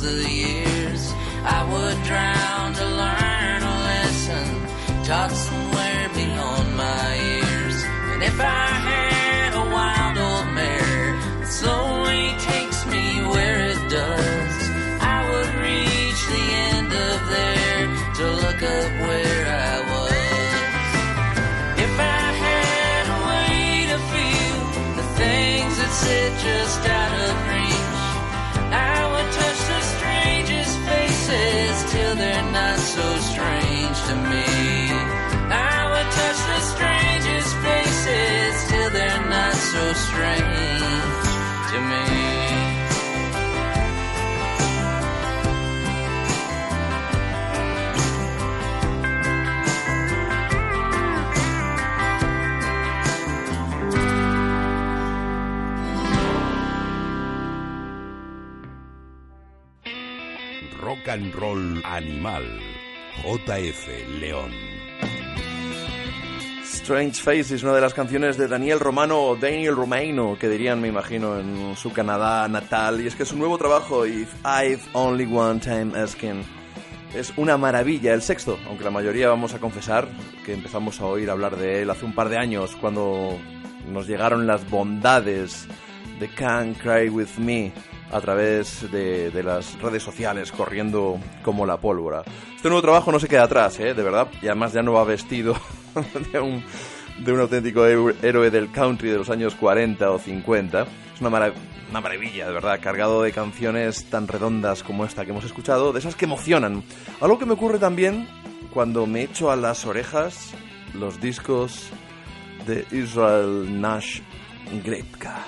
[0.00, 0.37] to
[39.94, 41.24] strange
[41.70, 42.04] to me.
[60.82, 62.46] Rock and Roll Animal.
[63.24, 63.82] JF
[64.20, 64.77] León.
[66.88, 70.80] Strange Face es una de las canciones de Daniel Romano o Daniel Romano, que dirían,
[70.80, 73.02] me imagino, en su Canadá natal.
[73.02, 76.42] Y es que su nuevo trabajo, If I've Only One Time Asking,
[77.14, 78.14] es una maravilla.
[78.14, 80.08] El sexto, aunque la mayoría vamos a confesar
[80.46, 83.38] que empezamos a oír hablar de él hace un par de años, cuando
[83.86, 85.68] nos llegaron las bondades
[86.18, 87.70] de Can't Cry With Me
[88.10, 92.22] a través de, de las redes sociales, corriendo como la pólvora.
[92.56, 93.92] Este nuevo trabajo no se queda atrás, ¿eh?
[93.92, 95.54] de verdad, y además ya no va vestido
[96.32, 96.62] de un,
[97.24, 100.82] de un auténtico héroe del country de los años 40 o 50.
[101.14, 101.52] Es una, mara-
[101.90, 105.98] una maravilla, de verdad, cargado de canciones tan redondas como esta que hemos escuchado, de
[106.00, 106.82] esas que emocionan.
[107.20, 108.28] Algo que me ocurre también
[108.72, 110.52] cuando me echo a las orejas
[110.94, 111.90] los discos
[112.66, 114.20] de Israel Nash
[114.84, 115.38] Grepka.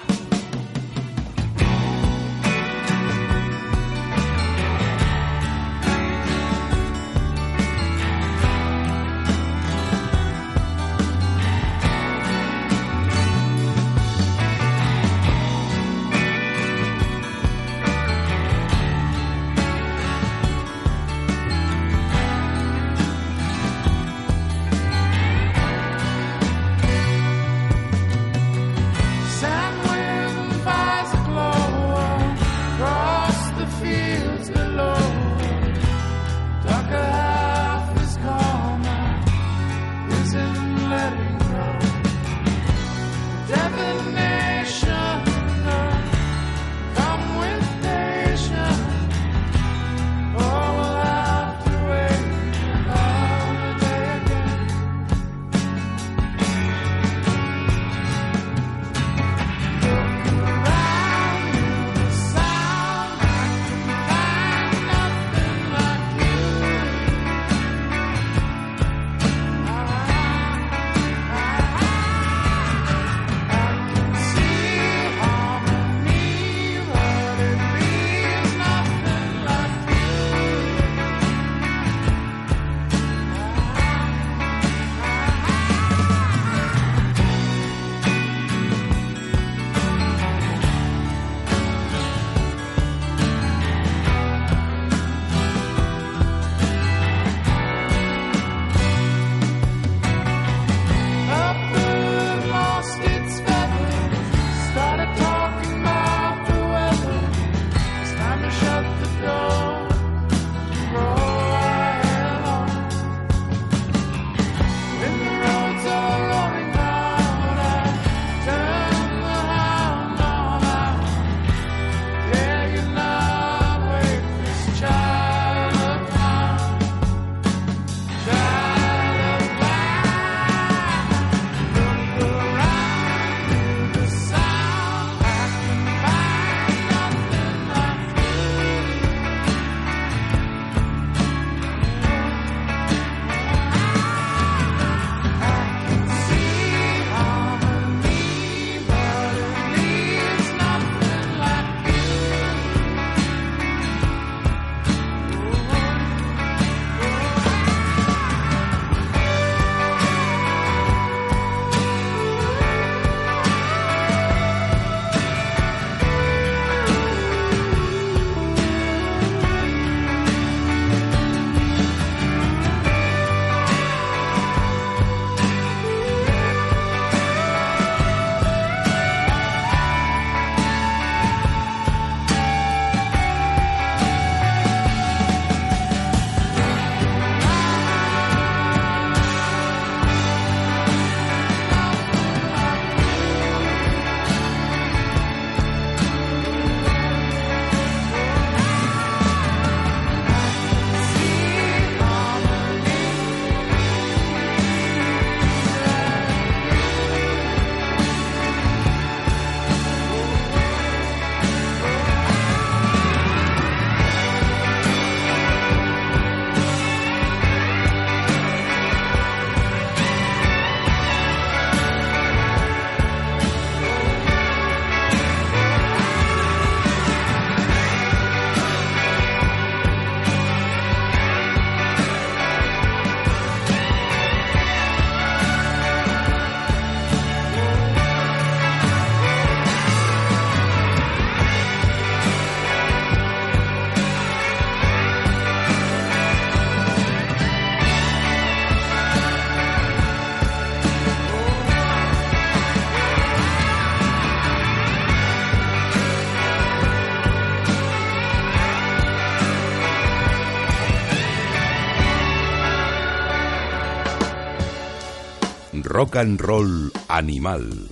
[266.01, 267.91] Rock and Roll Animal.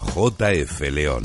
[0.00, 1.24] JF León.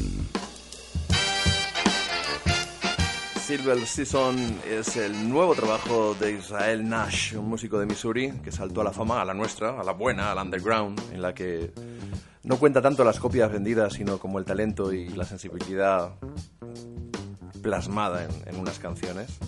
[3.39, 4.35] Silver Season
[4.69, 8.91] es el nuevo trabajo de Israel Nash, un músico de Missouri que saltó a la
[8.91, 11.71] fama, a la nuestra, a la buena, al underground, en la que
[12.43, 16.15] no cuenta tanto las copias vendidas, sino como el talento y la sensibilidad
[17.61, 19.39] plasmada en, en unas canciones.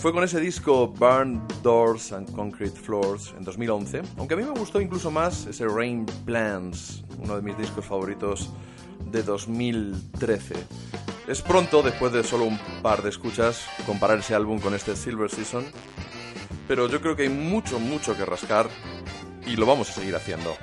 [0.00, 4.58] Fue con ese disco Burn Doors and Concrete Floors en 2011, aunque a mí me
[4.58, 8.48] gustó incluso más ese Rain Plans, uno de mis discos favoritos
[9.12, 10.54] de 2013.
[11.28, 15.30] Es pronto, después de solo un par de escuchas, comparar ese álbum con este Silver
[15.30, 15.66] Season,
[16.66, 18.70] pero yo creo que hay mucho, mucho que rascar
[19.46, 20.56] y lo vamos a seguir haciendo.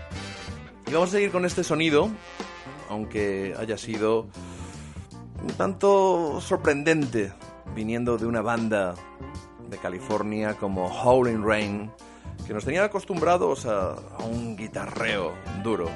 [0.87, 2.09] Y vamos a seguir con este sonido,
[2.89, 4.29] aunque haya sido
[5.43, 7.33] un tanto sorprendente
[7.75, 8.95] viniendo de una banda
[9.69, 11.91] de California como Howling Rain,
[12.45, 13.95] que nos tenían acostumbrados a,
[14.25, 15.33] un guitarreo
[15.63, 15.89] duro,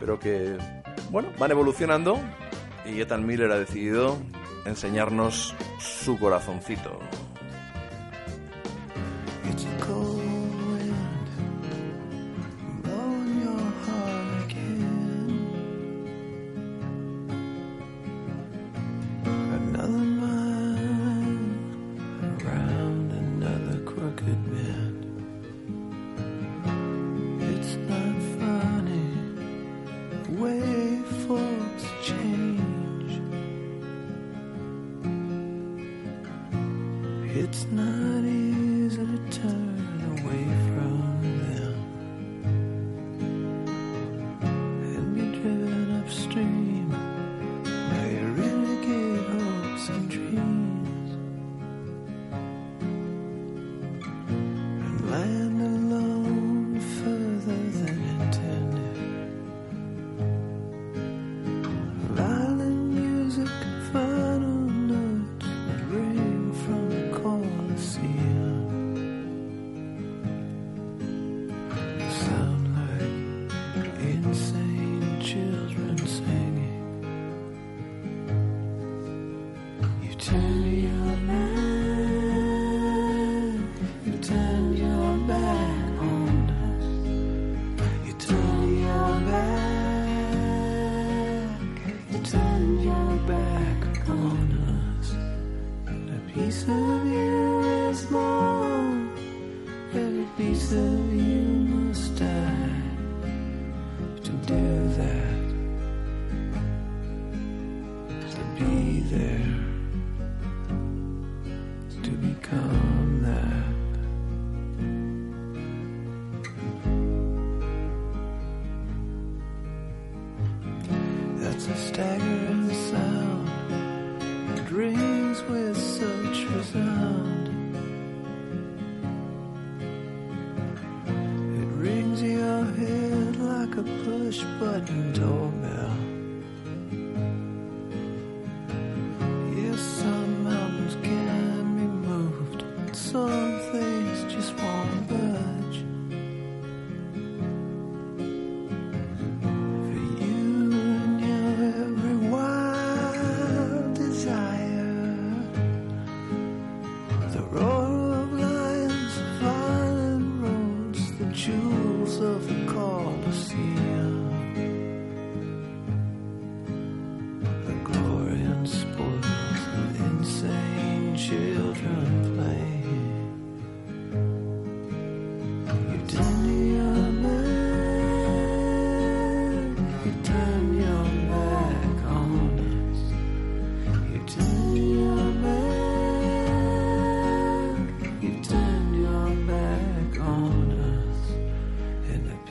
[0.00, 0.56] pero que,
[1.10, 2.18] bueno, van evolucionando
[2.84, 4.18] y Ethan Miller ha decidido
[4.66, 6.98] enseñarnos su corazoncito.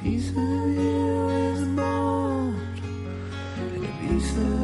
[0.04, 2.54] Piece of you is bought,
[3.58, 4.63] and a piece of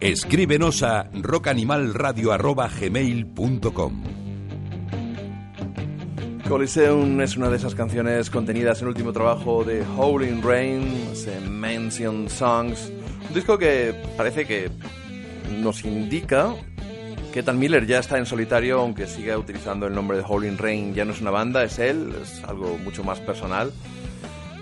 [0.00, 4.02] Escríbenos a rockanimalradio.gmail.com
[6.48, 10.90] Coliseum es una de esas canciones contenidas en el último trabajo de Howling Rain,
[11.50, 12.90] Mention Songs,
[13.28, 14.70] un disco que parece que
[15.60, 16.54] nos indica
[17.34, 20.94] que Tan Miller ya está en solitario, aunque siga utilizando el nombre de Howling Rain,
[20.94, 23.70] ya no es una banda, es él, es algo mucho más personal.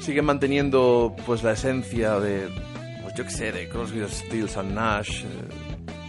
[0.01, 2.49] Sigue manteniendo pues la esencia de,
[3.19, 5.27] yo qué sé, de Crosby, Stills and Nash, eh,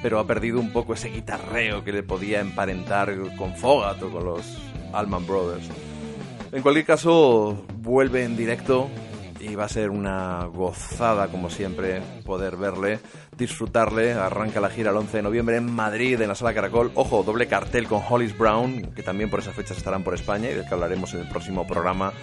[0.03, 4.26] pero ha perdido un poco ese guitarreo que le podía emparentar con Fogat o con
[4.26, 4.45] los
[4.94, 5.68] Allman Brothers.
[6.52, 8.90] En cualquier caso, vuelve en directo
[9.40, 12.99] y va a ser una gozada, como siempre, poder verle,
[13.36, 14.14] disfrutarle.
[14.14, 16.91] Arranca la gira el 11 de noviembre en Madrid, en la Sala Caracol.
[16.94, 20.53] Ojo, doble cartel con Hollis Brown, que también por esas fechas estarán por España y
[20.53, 22.14] del que hablaremos en el próximo programa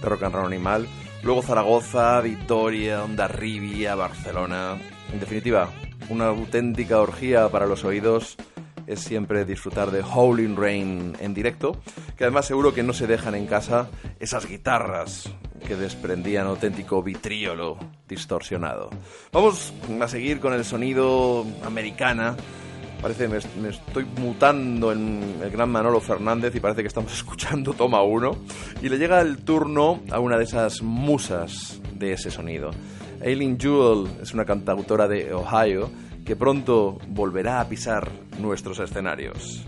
[0.00, 0.86] de Rock and Roll Animal.
[1.22, 4.78] Luego Zaragoza, Vitoria, Ondarribia, Barcelona.
[5.12, 5.70] En definitiva,
[6.08, 8.36] una auténtica orgía para los oídos
[8.86, 11.80] es siempre disfrutar de Howling Rain en directo,
[12.16, 13.88] que además seguro que no se dejan en casa
[14.20, 15.28] esas guitarras
[15.66, 17.76] que desprendían auténtico vitríolo
[18.08, 18.90] distorsionado.
[19.32, 22.36] Vamos a seguir con el sonido americana.
[23.00, 27.72] Parece me, me estoy mutando en el gran Manolo Fernández y parece que estamos escuchando
[27.72, 28.36] toma uno.
[28.82, 32.70] Y le llega el turno a una de esas musas de ese sonido.
[33.24, 35.90] Aileen Jewell es una cantautora de Ohio
[36.24, 39.64] que pronto volverá a pisar nuestros escenarios.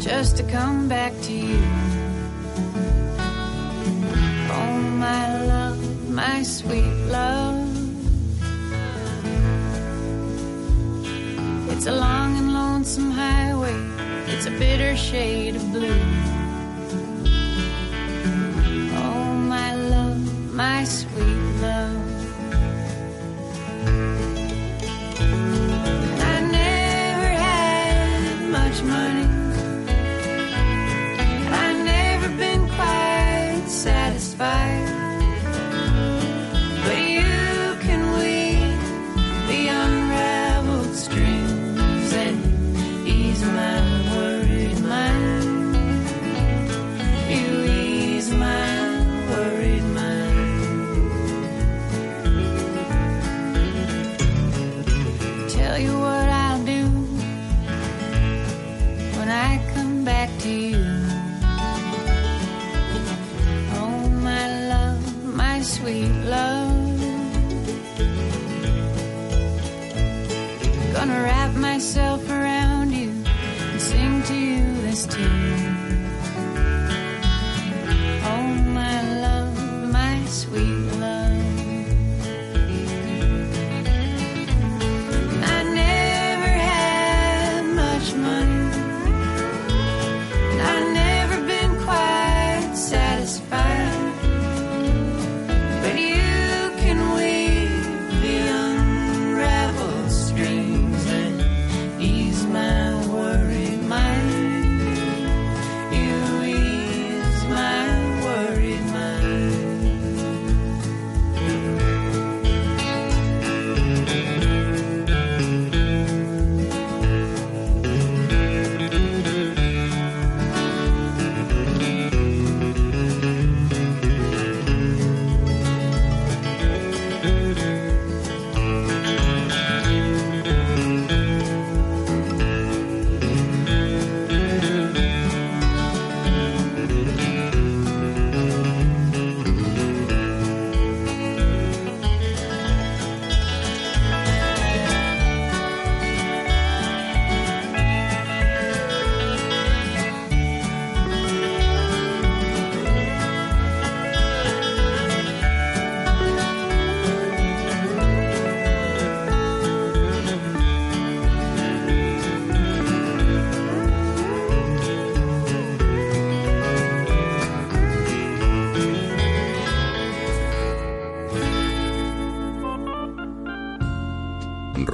[0.00, 1.62] Just to come back to you.
[4.50, 7.66] Oh, my love, my sweet love.
[11.70, 13.76] It's a long and lonesome highway,
[14.26, 16.02] it's a bitter shade of blue.
[18.94, 22.17] Oh, my love, my sweet love.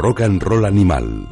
[0.05, 1.27] Rock and Roll Animal.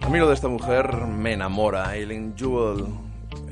[0.00, 2.84] A mí lo de esta mujer me enamora, Aileen Jewell.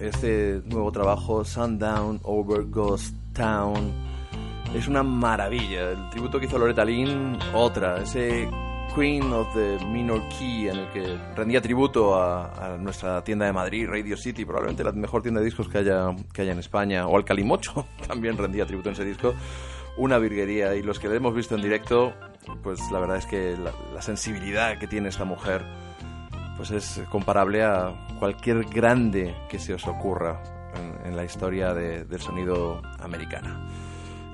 [0.01, 3.93] Este nuevo trabajo, Sundown Over Ghost Town,
[4.75, 5.93] es una maravilla.
[5.93, 8.03] El tributo que hizo Loretta Lynn, otra.
[8.03, 8.51] Ese
[8.93, 13.53] Queen of the Minor Key, en el que rendía tributo a, a nuestra tienda de
[13.53, 17.07] Madrid, Radio City, probablemente la mejor tienda de discos que haya, que haya en España,
[17.07, 19.35] o al Calimocho, también rendía tributo en ese disco.
[19.97, 22.15] Una virguería, y los que le hemos visto en directo,
[22.63, 25.65] pues la verdad es que la, la sensibilidad que tiene esta mujer
[26.57, 30.43] pues es comparable a cualquier grande que se os ocurra
[30.75, 33.67] en, en la historia de- del sonido americana.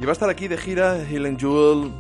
[0.01, 1.91] Y va a estar aquí de gira Helen Jewell,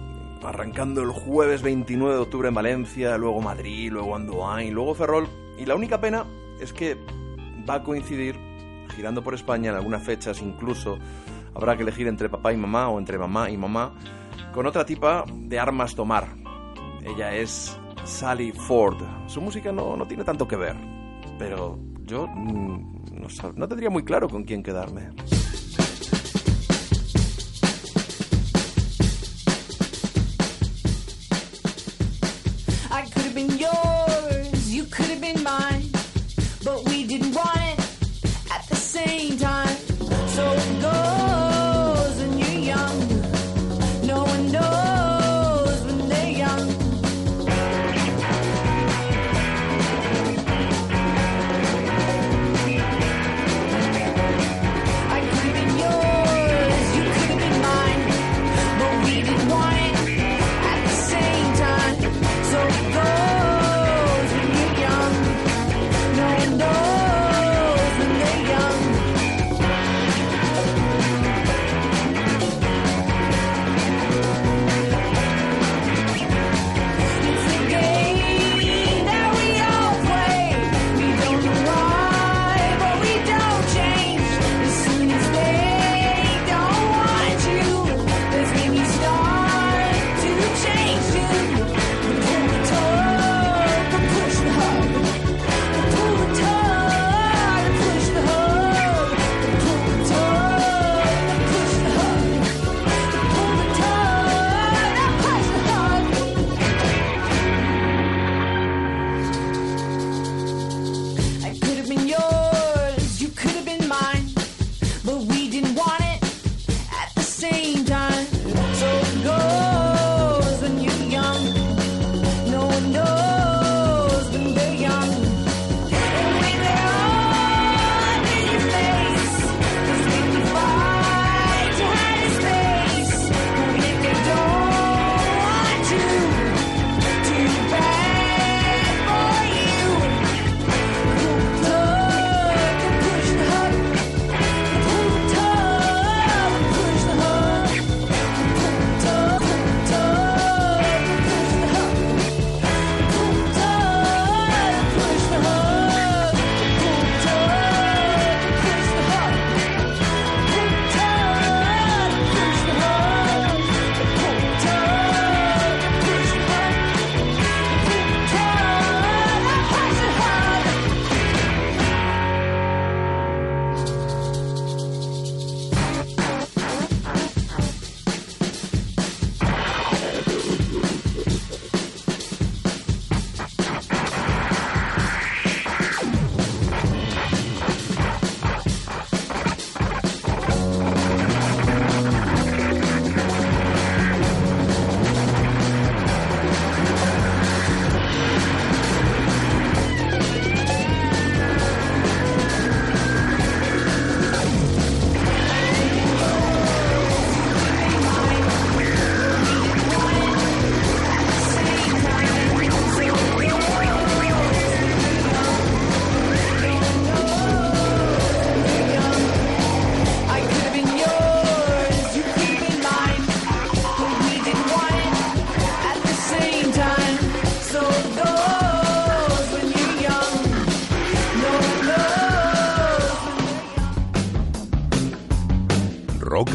[0.45, 5.29] arrancando el jueves 29 de octubre en Valencia, luego Madrid, luego Andoain, luego Ferrol.
[5.57, 6.25] Y la única pena
[6.61, 6.97] es que
[7.69, 8.37] va a coincidir,
[8.95, 10.99] girando por España en algunas fechas incluso,
[11.59, 13.93] habrá que elegir entre papá y mamá o entre mamá y mamá,
[14.55, 16.29] con otra tipa de armas tomar.
[17.03, 18.97] Ella es Sally Ford.
[19.27, 20.77] Su música no, no tiene tanto que ver,
[21.37, 25.11] pero yo mm, no, no tendría muy claro con quién quedarme.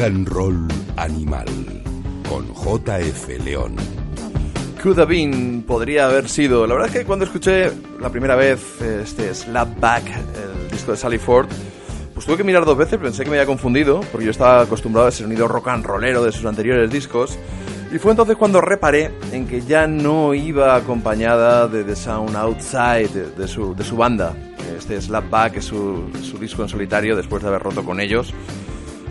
[0.04, 1.46] And Roll Animal
[2.28, 3.74] con JF León.
[4.82, 6.66] Could have been, podría haber sido.
[6.66, 11.16] La verdad es que cuando escuché la primera vez este Slapback, el disco de Sally
[11.16, 11.48] Ford,
[12.12, 15.06] pues tuve que mirar dos veces, pensé que me había confundido, porque yo estaba acostumbrado
[15.06, 17.38] a ese sonido rock and rollero de sus anteriores discos.
[17.90, 23.08] Y fue entonces cuando reparé en que ya no iba acompañada de The Sound Outside,
[23.08, 24.34] de, de su, de su banda.
[24.76, 28.34] Este Slapback es su, su disco en solitario después de haber roto con ellos.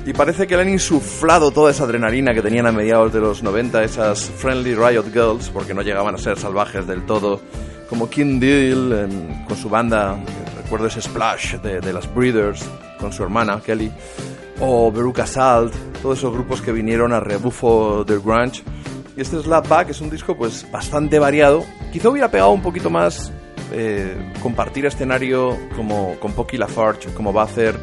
[0.06, 3.42] Y parece que le han insuflado toda esa adrenalina que tenían a mediados de los
[3.42, 7.40] 90 esas Friendly Riot Girls, porque no llegaban a ser salvajes del todo,
[7.88, 9.08] como Kim Deal
[9.48, 10.18] con su banda,
[10.62, 12.66] recuerdo ese Splash de, de las Breeders,
[13.00, 13.92] con su hermana Kelly,
[14.60, 18.62] o Veruca Salt, todos esos grupos que vinieron a rebufo del grunge.
[19.16, 21.64] Y este Slapback es un disco pues bastante variado.
[21.92, 23.32] Quizá hubiera pegado un poquito más
[23.72, 27.80] eh, compartir escenario como con Pocky Lafarge, como va a hacer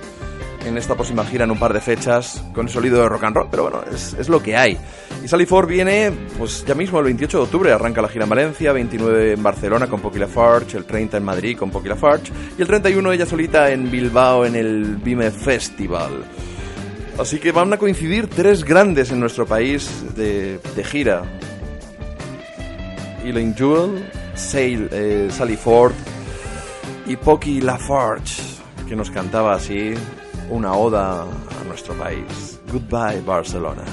[0.65, 3.37] en esta próxima gira en un par de fechas con el sonido de rock and
[3.37, 4.77] roll, pero bueno, es, es lo que hay.
[5.25, 8.31] Y Sally Ford viene, pues ya mismo el 28 de octubre arranca la gira en
[8.31, 12.63] Valencia, 29 en Barcelona con Pocky Lafarge, el 30 en Madrid con Pocky Lafarge y
[12.63, 16.25] el 31 ella solita en Bilbao en el Vime Festival.
[17.19, 21.23] Así que van a coincidir tres grandes en nuestro país de, de gira.
[23.23, 25.93] Elaine Jewel, Sale, eh, Sally Ford
[27.07, 28.43] y Pocky Lafarge,
[28.89, 29.95] que nos cantaba así
[30.51, 32.61] una oda a nuestro país.
[32.71, 33.85] Goodbye Barcelona.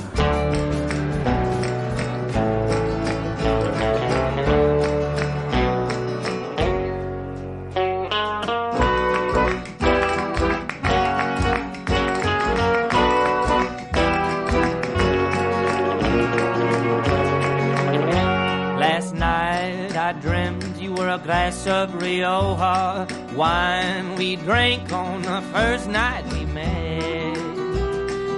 [18.79, 23.07] Last night I dreamed you were a glass of Rioja
[23.37, 27.37] wine we drank on the first night we met.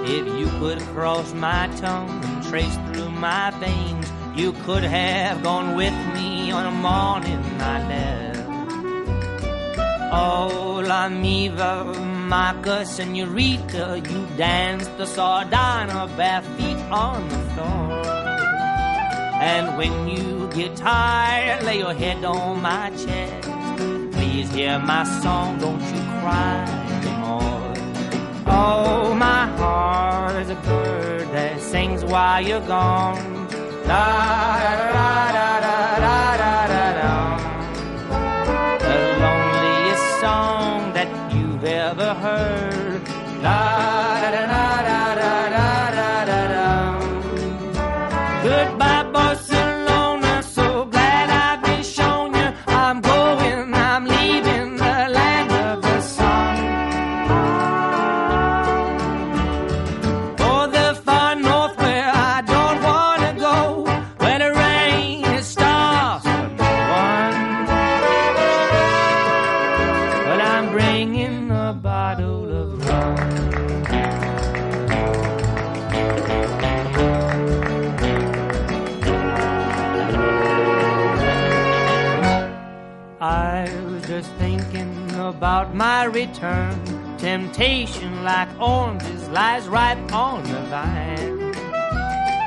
[0.04, 4.06] If you could cross my tongue and trace through my veins,
[4.36, 8.40] you could have gone with me on a morning I left.
[10.12, 11.94] Oh, La Miva,
[12.28, 18.04] Maca, Senorita, you danced the sardana bare feet on the floor.
[19.40, 23.59] And when you get tired, lay your head on my chest.
[24.40, 27.74] Please hear my song, don't you cry anymore.
[28.46, 33.18] Oh, my heart is a bird that sings while you're gone.
[33.84, 37.12] Da da da da da da da da.
[38.78, 43.04] The loneliest song that you've ever heard.
[43.42, 44.46] Da da da.
[44.46, 44.79] da.
[87.60, 91.52] Temptation like oranges lies ripe on the vine.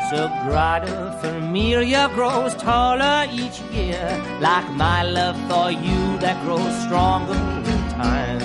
[0.09, 4.09] Sagrada Familia grows taller each year,
[4.41, 8.41] like my love for you that grows stronger with time.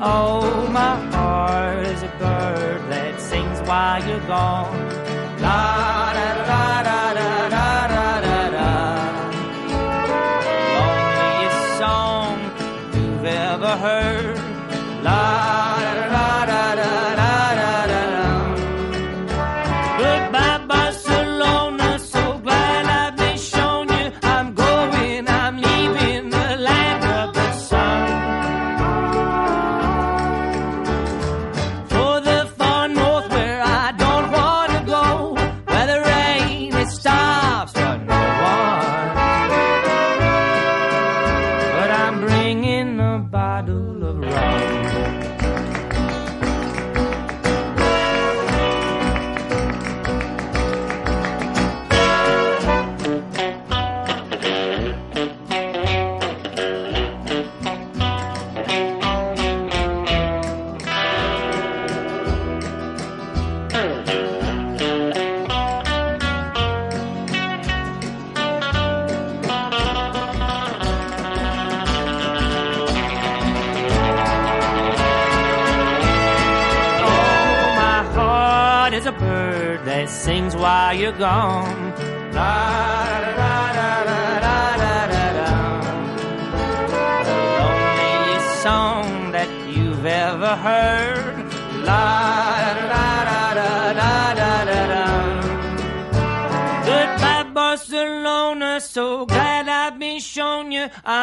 [0.00, 4.88] Oh, my heart is a bird that sings while you're gone.
[5.42, 5.87] La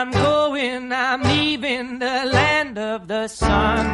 [0.05, 3.85] I'm going, I'm leaving the land of the sun.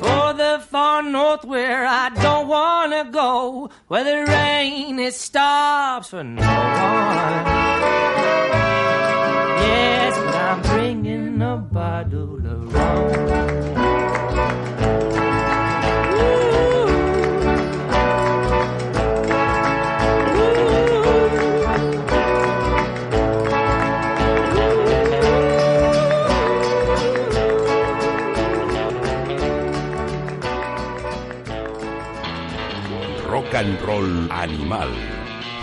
[0.00, 6.24] For the far north where I don't wanna go, where the rain it stops for
[6.24, 7.46] no one.
[9.62, 14.21] Yes, but I'm bringing a bottle of rum.
[33.52, 34.88] Rock and Roll Animal.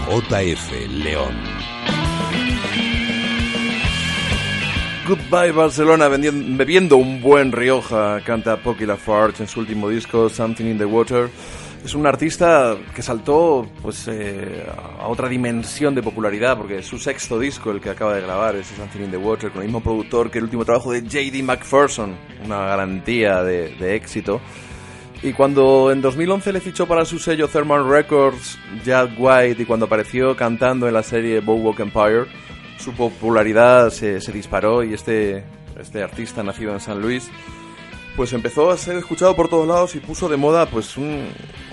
[0.08, 0.72] JF
[1.04, 1.34] León.
[5.08, 10.78] Goodbye Barcelona, bebiendo un buen Rioja, canta Pocky Lafarge en su último disco, Something in
[10.78, 11.30] the Water.
[11.84, 14.68] Es un artista que saltó pues, eh,
[15.00, 18.56] a otra dimensión de popularidad, porque es su sexto disco, el que acaba de grabar,
[18.56, 21.42] ese Something in the Water, con el mismo productor que el último trabajo de J.D.
[21.42, 24.42] McPherson, una garantía de éxito.
[25.22, 29.88] Y cuando en 2011 le fichó para su sello Thermal Records Jack White y cuando
[29.88, 32.26] apareció cantando en la serie Boardwalk Empire,
[32.78, 35.44] su popularidad se, disparó y este,
[35.78, 37.30] este artista nacido en San Luis
[38.16, 40.96] pues empezó a ser escuchado por todos lados y puso de moda pues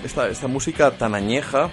[0.03, 1.69] esta, esta música tan añeja.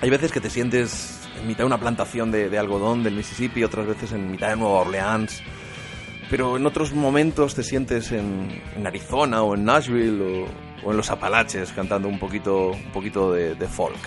[0.00, 3.62] Hay veces que te sientes en mitad de una plantación de, de algodón del Mississippi,
[3.62, 5.42] otras veces en mitad de Nueva Orleans
[6.30, 10.46] pero en otros momentos te sientes en, en Arizona o en Nashville
[10.84, 13.98] o, en los Apalaches cantando un poquito, un poquito de, de folk.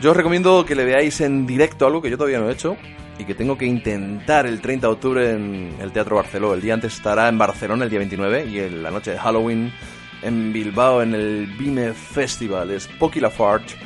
[0.00, 2.76] Yo os recomiendo que le veáis en directo algo que yo todavía no he hecho
[3.18, 6.54] y que tengo que intentar el 30 de octubre en el Teatro Barceló.
[6.54, 9.72] El día antes estará en Barcelona el día 29 y en la noche de Halloween
[10.22, 12.70] en Bilbao en el Bime Festival.
[12.70, 13.76] Es Pocky Lafarge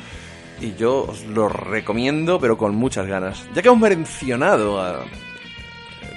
[0.61, 3.47] y yo os lo recomiendo pero con muchas ganas.
[3.55, 5.05] Ya que hemos mencionado a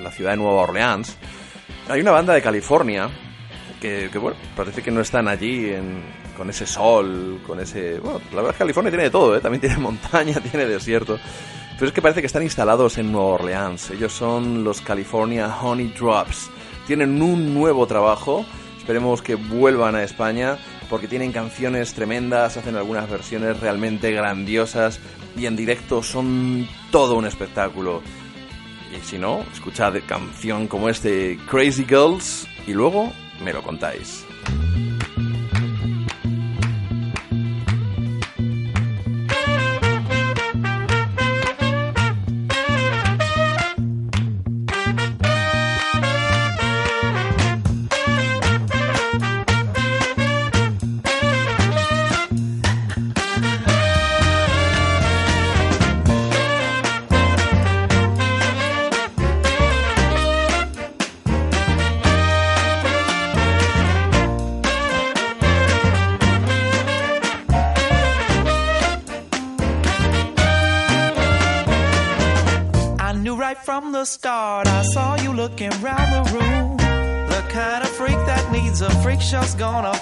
[0.03, 1.17] la ciudad de Nueva Orleans,
[1.89, 3.09] hay una banda de California
[3.81, 6.03] que, bueno, parece que no están allí en-
[6.37, 7.99] con ese sol, con ese...
[8.01, 9.41] Bueno, la verdad es que California tiene de todo, ¿eh?
[9.41, 11.19] También tiene montaña, tiene desierto.
[11.75, 13.91] Pero es que parece que están instalados en Nueva Orleans.
[13.91, 16.51] Ellos son los California Honey Drops.
[16.87, 18.45] Tienen un nuevo trabajo.
[18.79, 20.59] Esperemos que vuelvan a España
[20.89, 25.01] porque tienen canciones tremendas, hacen algunas versiones realmente grandiosas
[25.37, 28.01] y en directo son todo un espectáculo.
[28.97, 34.25] Y si no, escuchad canción como este Crazy Girls y luego me lo contáis.
[74.17, 74.67] Start.
[74.67, 76.77] I saw you looking round the room.
[77.35, 79.96] The kind of freak that needs a freak show's gonna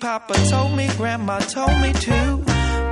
[0.00, 2.42] Papa told me, Grandma told me too.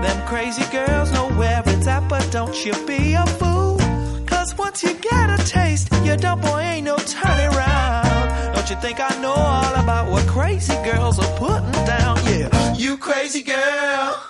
[0.03, 3.79] Them crazy girls know where it's at, but don't you be a fool.
[4.27, 8.55] Cause once you get a taste, your don't, boy, ain't no turning around.
[8.55, 12.17] Don't you think I know all about what crazy girls are putting down?
[12.27, 14.23] Yeah, you crazy girl.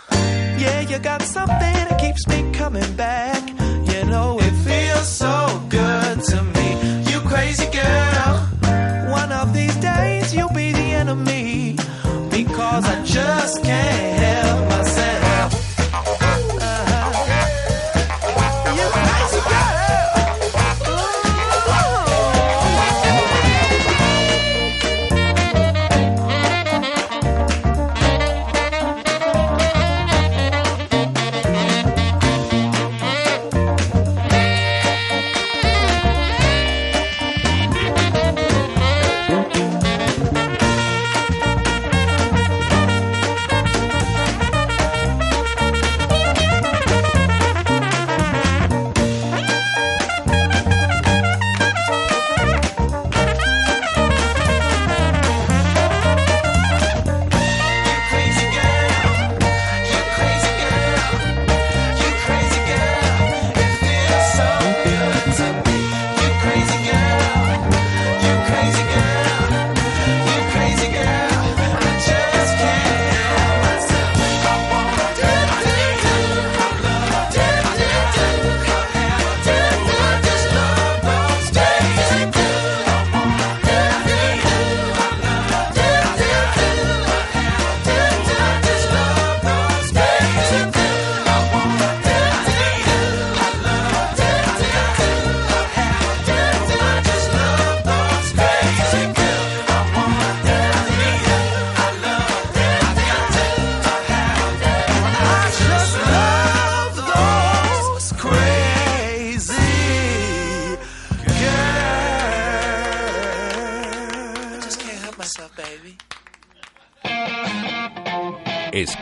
[0.63, 1.57] Yeah, you got something
[1.89, 3.43] that keeps me coming back.
[3.93, 6.60] You know it feels so good to me.
[13.71, 14.40] Can't help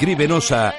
[0.09, 0.74] Escríbenos a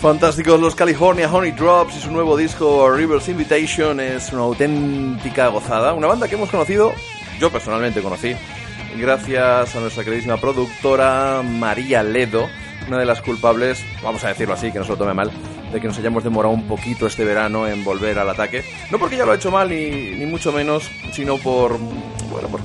[0.00, 5.94] Fantásticos los California Honey Drops y su nuevo disco River's Invitation es una auténtica gozada.
[5.94, 6.92] Una banda que hemos conocido,
[7.40, 8.36] yo personalmente conocí,
[8.96, 12.48] gracias a nuestra queridísima productora María Ledo,
[12.86, 15.32] una de las culpables, vamos a decirlo así, que no se lo tome mal,
[15.72, 18.64] de que nos hayamos demorado un poquito este verano en volver al ataque.
[18.92, 21.80] No porque ella lo ha hecho mal, ni mucho menos, sino por.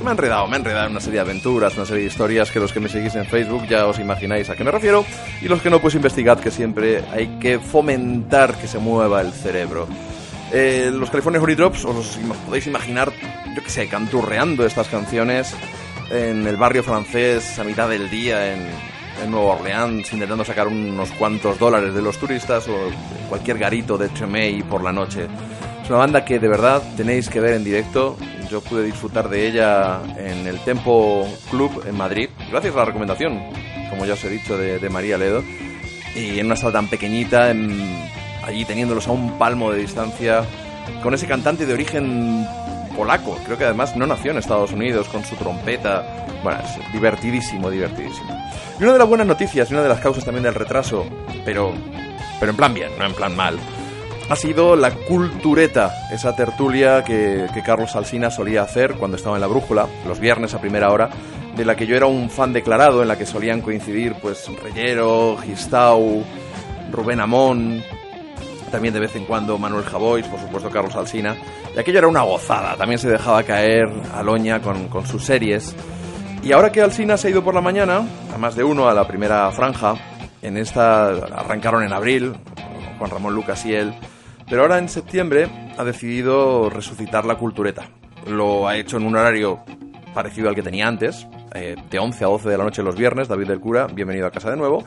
[0.09, 2.49] Me ha enredado, me ha enredado en una serie de aventuras, una serie de historias
[2.49, 5.05] que los que me seguís en Facebook ya os imagináis a qué me refiero.
[5.39, 9.31] Y los que no, pues investigad que siempre hay que fomentar que se mueva el
[9.31, 9.87] cerebro.
[10.51, 13.11] Eh, los California Honey Drops, os podéis imaginar,
[13.55, 15.53] yo que sé, canturreando estas canciones
[16.09, 18.67] en el barrio francés a mitad del día en,
[19.23, 22.89] en Nueva Orleans, intentando sacar unos cuantos dólares de los turistas o
[23.29, 25.27] cualquier garito de Tremay por la noche.
[25.83, 28.17] Es una banda que de verdad tenéis que ver en directo.
[28.49, 33.39] Yo pude disfrutar de ella en el Tempo Club en Madrid, gracias a la recomendación,
[33.91, 35.43] como ya os he dicho, de, María Ledo.
[36.15, 37.53] Y en una sala tan pequeñita,
[38.43, 40.43] allí teniéndolos a un palmo de distancia,
[41.03, 42.47] con ese cantante de origen
[42.97, 43.37] polaco.
[43.45, 46.25] Creo que además no nació en Estados Unidos con su trompeta.
[46.43, 48.35] Bueno, es divertidísimo, divertidísimo.
[48.79, 51.05] Y una de las buenas noticias y una de las causas también del retraso,
[51.45, 51.71] pero,
[52.39, 53.59] pero en plan bien, no en plan mal,
[54.29, 59.41] ha sido la cultureta, esa tertulia que, que Carlos Alsina solía hacer cuando estaba en
[59.41, 61.09] la brújula, los viernes a primera hora,
[61.55, 65.35] de la que yo era un fan declarado, en la que solían coincidir pues Reyero,
[65.43, 66.23] Gistau,
[66.91, 67.83] Rubén Amón,
[68.71, 71.35] también de vez en cuando Manuel Javois, por supuesto Carlos Alsina,
[71.75, 75.75] y aquello era una gozada, también se dejaba caer Aloña con, con sus series.
[76.43, 78.03] Y ahora que Alsina se ha ido por la mañana,
[78.33, 79.95] a más de uno a la primera franja,
[80.41, 82.35] en esta arrancaron en abril,
[82.97, 83.93] Juan Ramón Lucas y él,
[84.49, 85.47] pero ahora en septiembre
[85.77, 87.89] ha decidido resucitar la cultureta.
[88.27, 89.63] Lo ha hecho en un horario
[90.13, 93.27] parecido al que tenía antes, eh, de 11 a 12 de la noche los viernes,
[93.27, 94.83] David del Cura, bienvenido a casa de nuevo,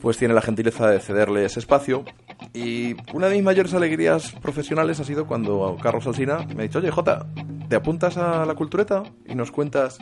[0.00, 2.04] pues tiene la gentileza de cederle ese espacio.
[2.52, 6.78] Y una de mis mayores alegrías profesionales ha sido cuando Carlos Alsina me ha dicho,
[6.78, 7.26] oye Jota,
[7.68, 9.98] ¿te apuntas a la cultureta y nos cuentas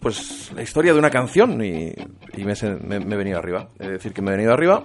[0.00, 1.52] pues la historia de una canción?
[1.64, 1.94] Y,
[2.36, 3.70] me he venido arriba.
[3.78, 4.82] Es decir, que me he venido arriba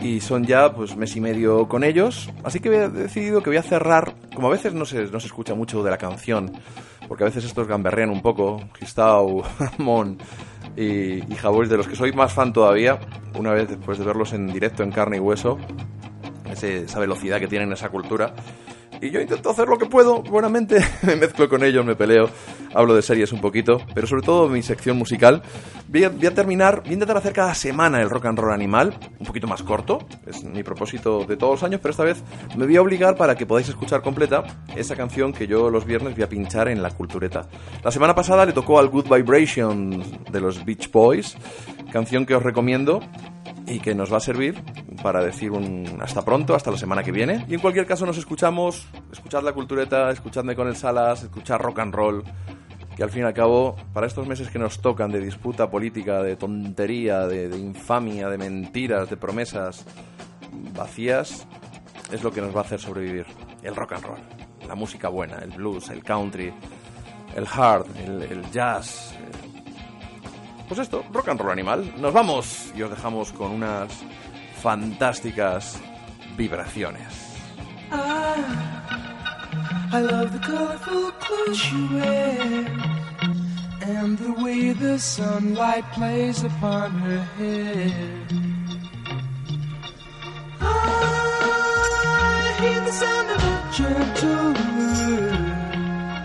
[0.00, 2.30] y son ya pues mes y medio con ellos.
[2.44, 5.26] Así que he decidido que voy a cerrar, como a veces no se, no se
[5.26, 6.52] escucha mucho de la canción,
[7.08, 9.42] porque a veces estos gamberrean un poco, Gistau,
[9.78, 10.18] Mon
[10.76, 12.98] y, y Javois, de los que soy más fan todavía,
[13.38, 15.58] una vez después de verlos en directo en carne y hueso,
[16.50, 18.34] esa velocidad que tienen, esa cultura.
[19.00, 22.28] Y yo intento hacer lo que puedo, buenamente, me mezclo con ellos, me peleo,
[22.74, 25.42] hablo de series un poquito, pero sobre todo mi sección musical.
[25.88, 28.52] Voy a, voy a terminar, voy a intentar hacer cada semana el rock and roll
[28.52, 32.22] animal, un poquito más corto, es mi propósito de todos los años, pero esta vez
[32.56, 34.42] me voy a obligar para que podáis escuchar completa
[34.76, 37.48] esa canción que yo los viernes voy a pinchar en la cultureta.
[37.84, 41.36] La semana pasada le tocó al Good Vibration de los Beach Boys,
[41.92, 43.00] canción que os recomiendo
[43.68, 44.62] y que nos va a servir
[45.02, 47.44] para decir un hasta pronto, hasta la semana que viene.
[47.48, 51.80] Y en cualquier caso nos escuchamos, escuchad la cultureta, escuchadme con el Salas, escuchad rock
[51.80, 52.24] and roll,
[52.96, 56.22] que al fin y al cabo, para estos meses que nos tocan de disputa política,
[56.22, 59.84] de tontería, de, infamia, de mentiras, de promesas
[60.74, 61.46] vacías,
[62.10, 63.26] es lo que nos va a hacer sobrevivir.
[63.62, 64.18] El rock and roll,
[64.66, 66.52] la música buena, el blues, el country,
[67.36, 69.14] el hard, el jazz,
[70.68, 71.92] pues esto, rock and roll animal.
[71.98, 73.90] Nos vamos y os dejamos con unas
[74.62, 75.80] fantásticas
[76.36, 77.28] vibraciones.
[79.90, 82.66] I love the colorful clothes you wear
[83.80, 87.90] and the way the sunlight plays upon her hair.
[90.60, 95.47] I hear the sound of a gentle word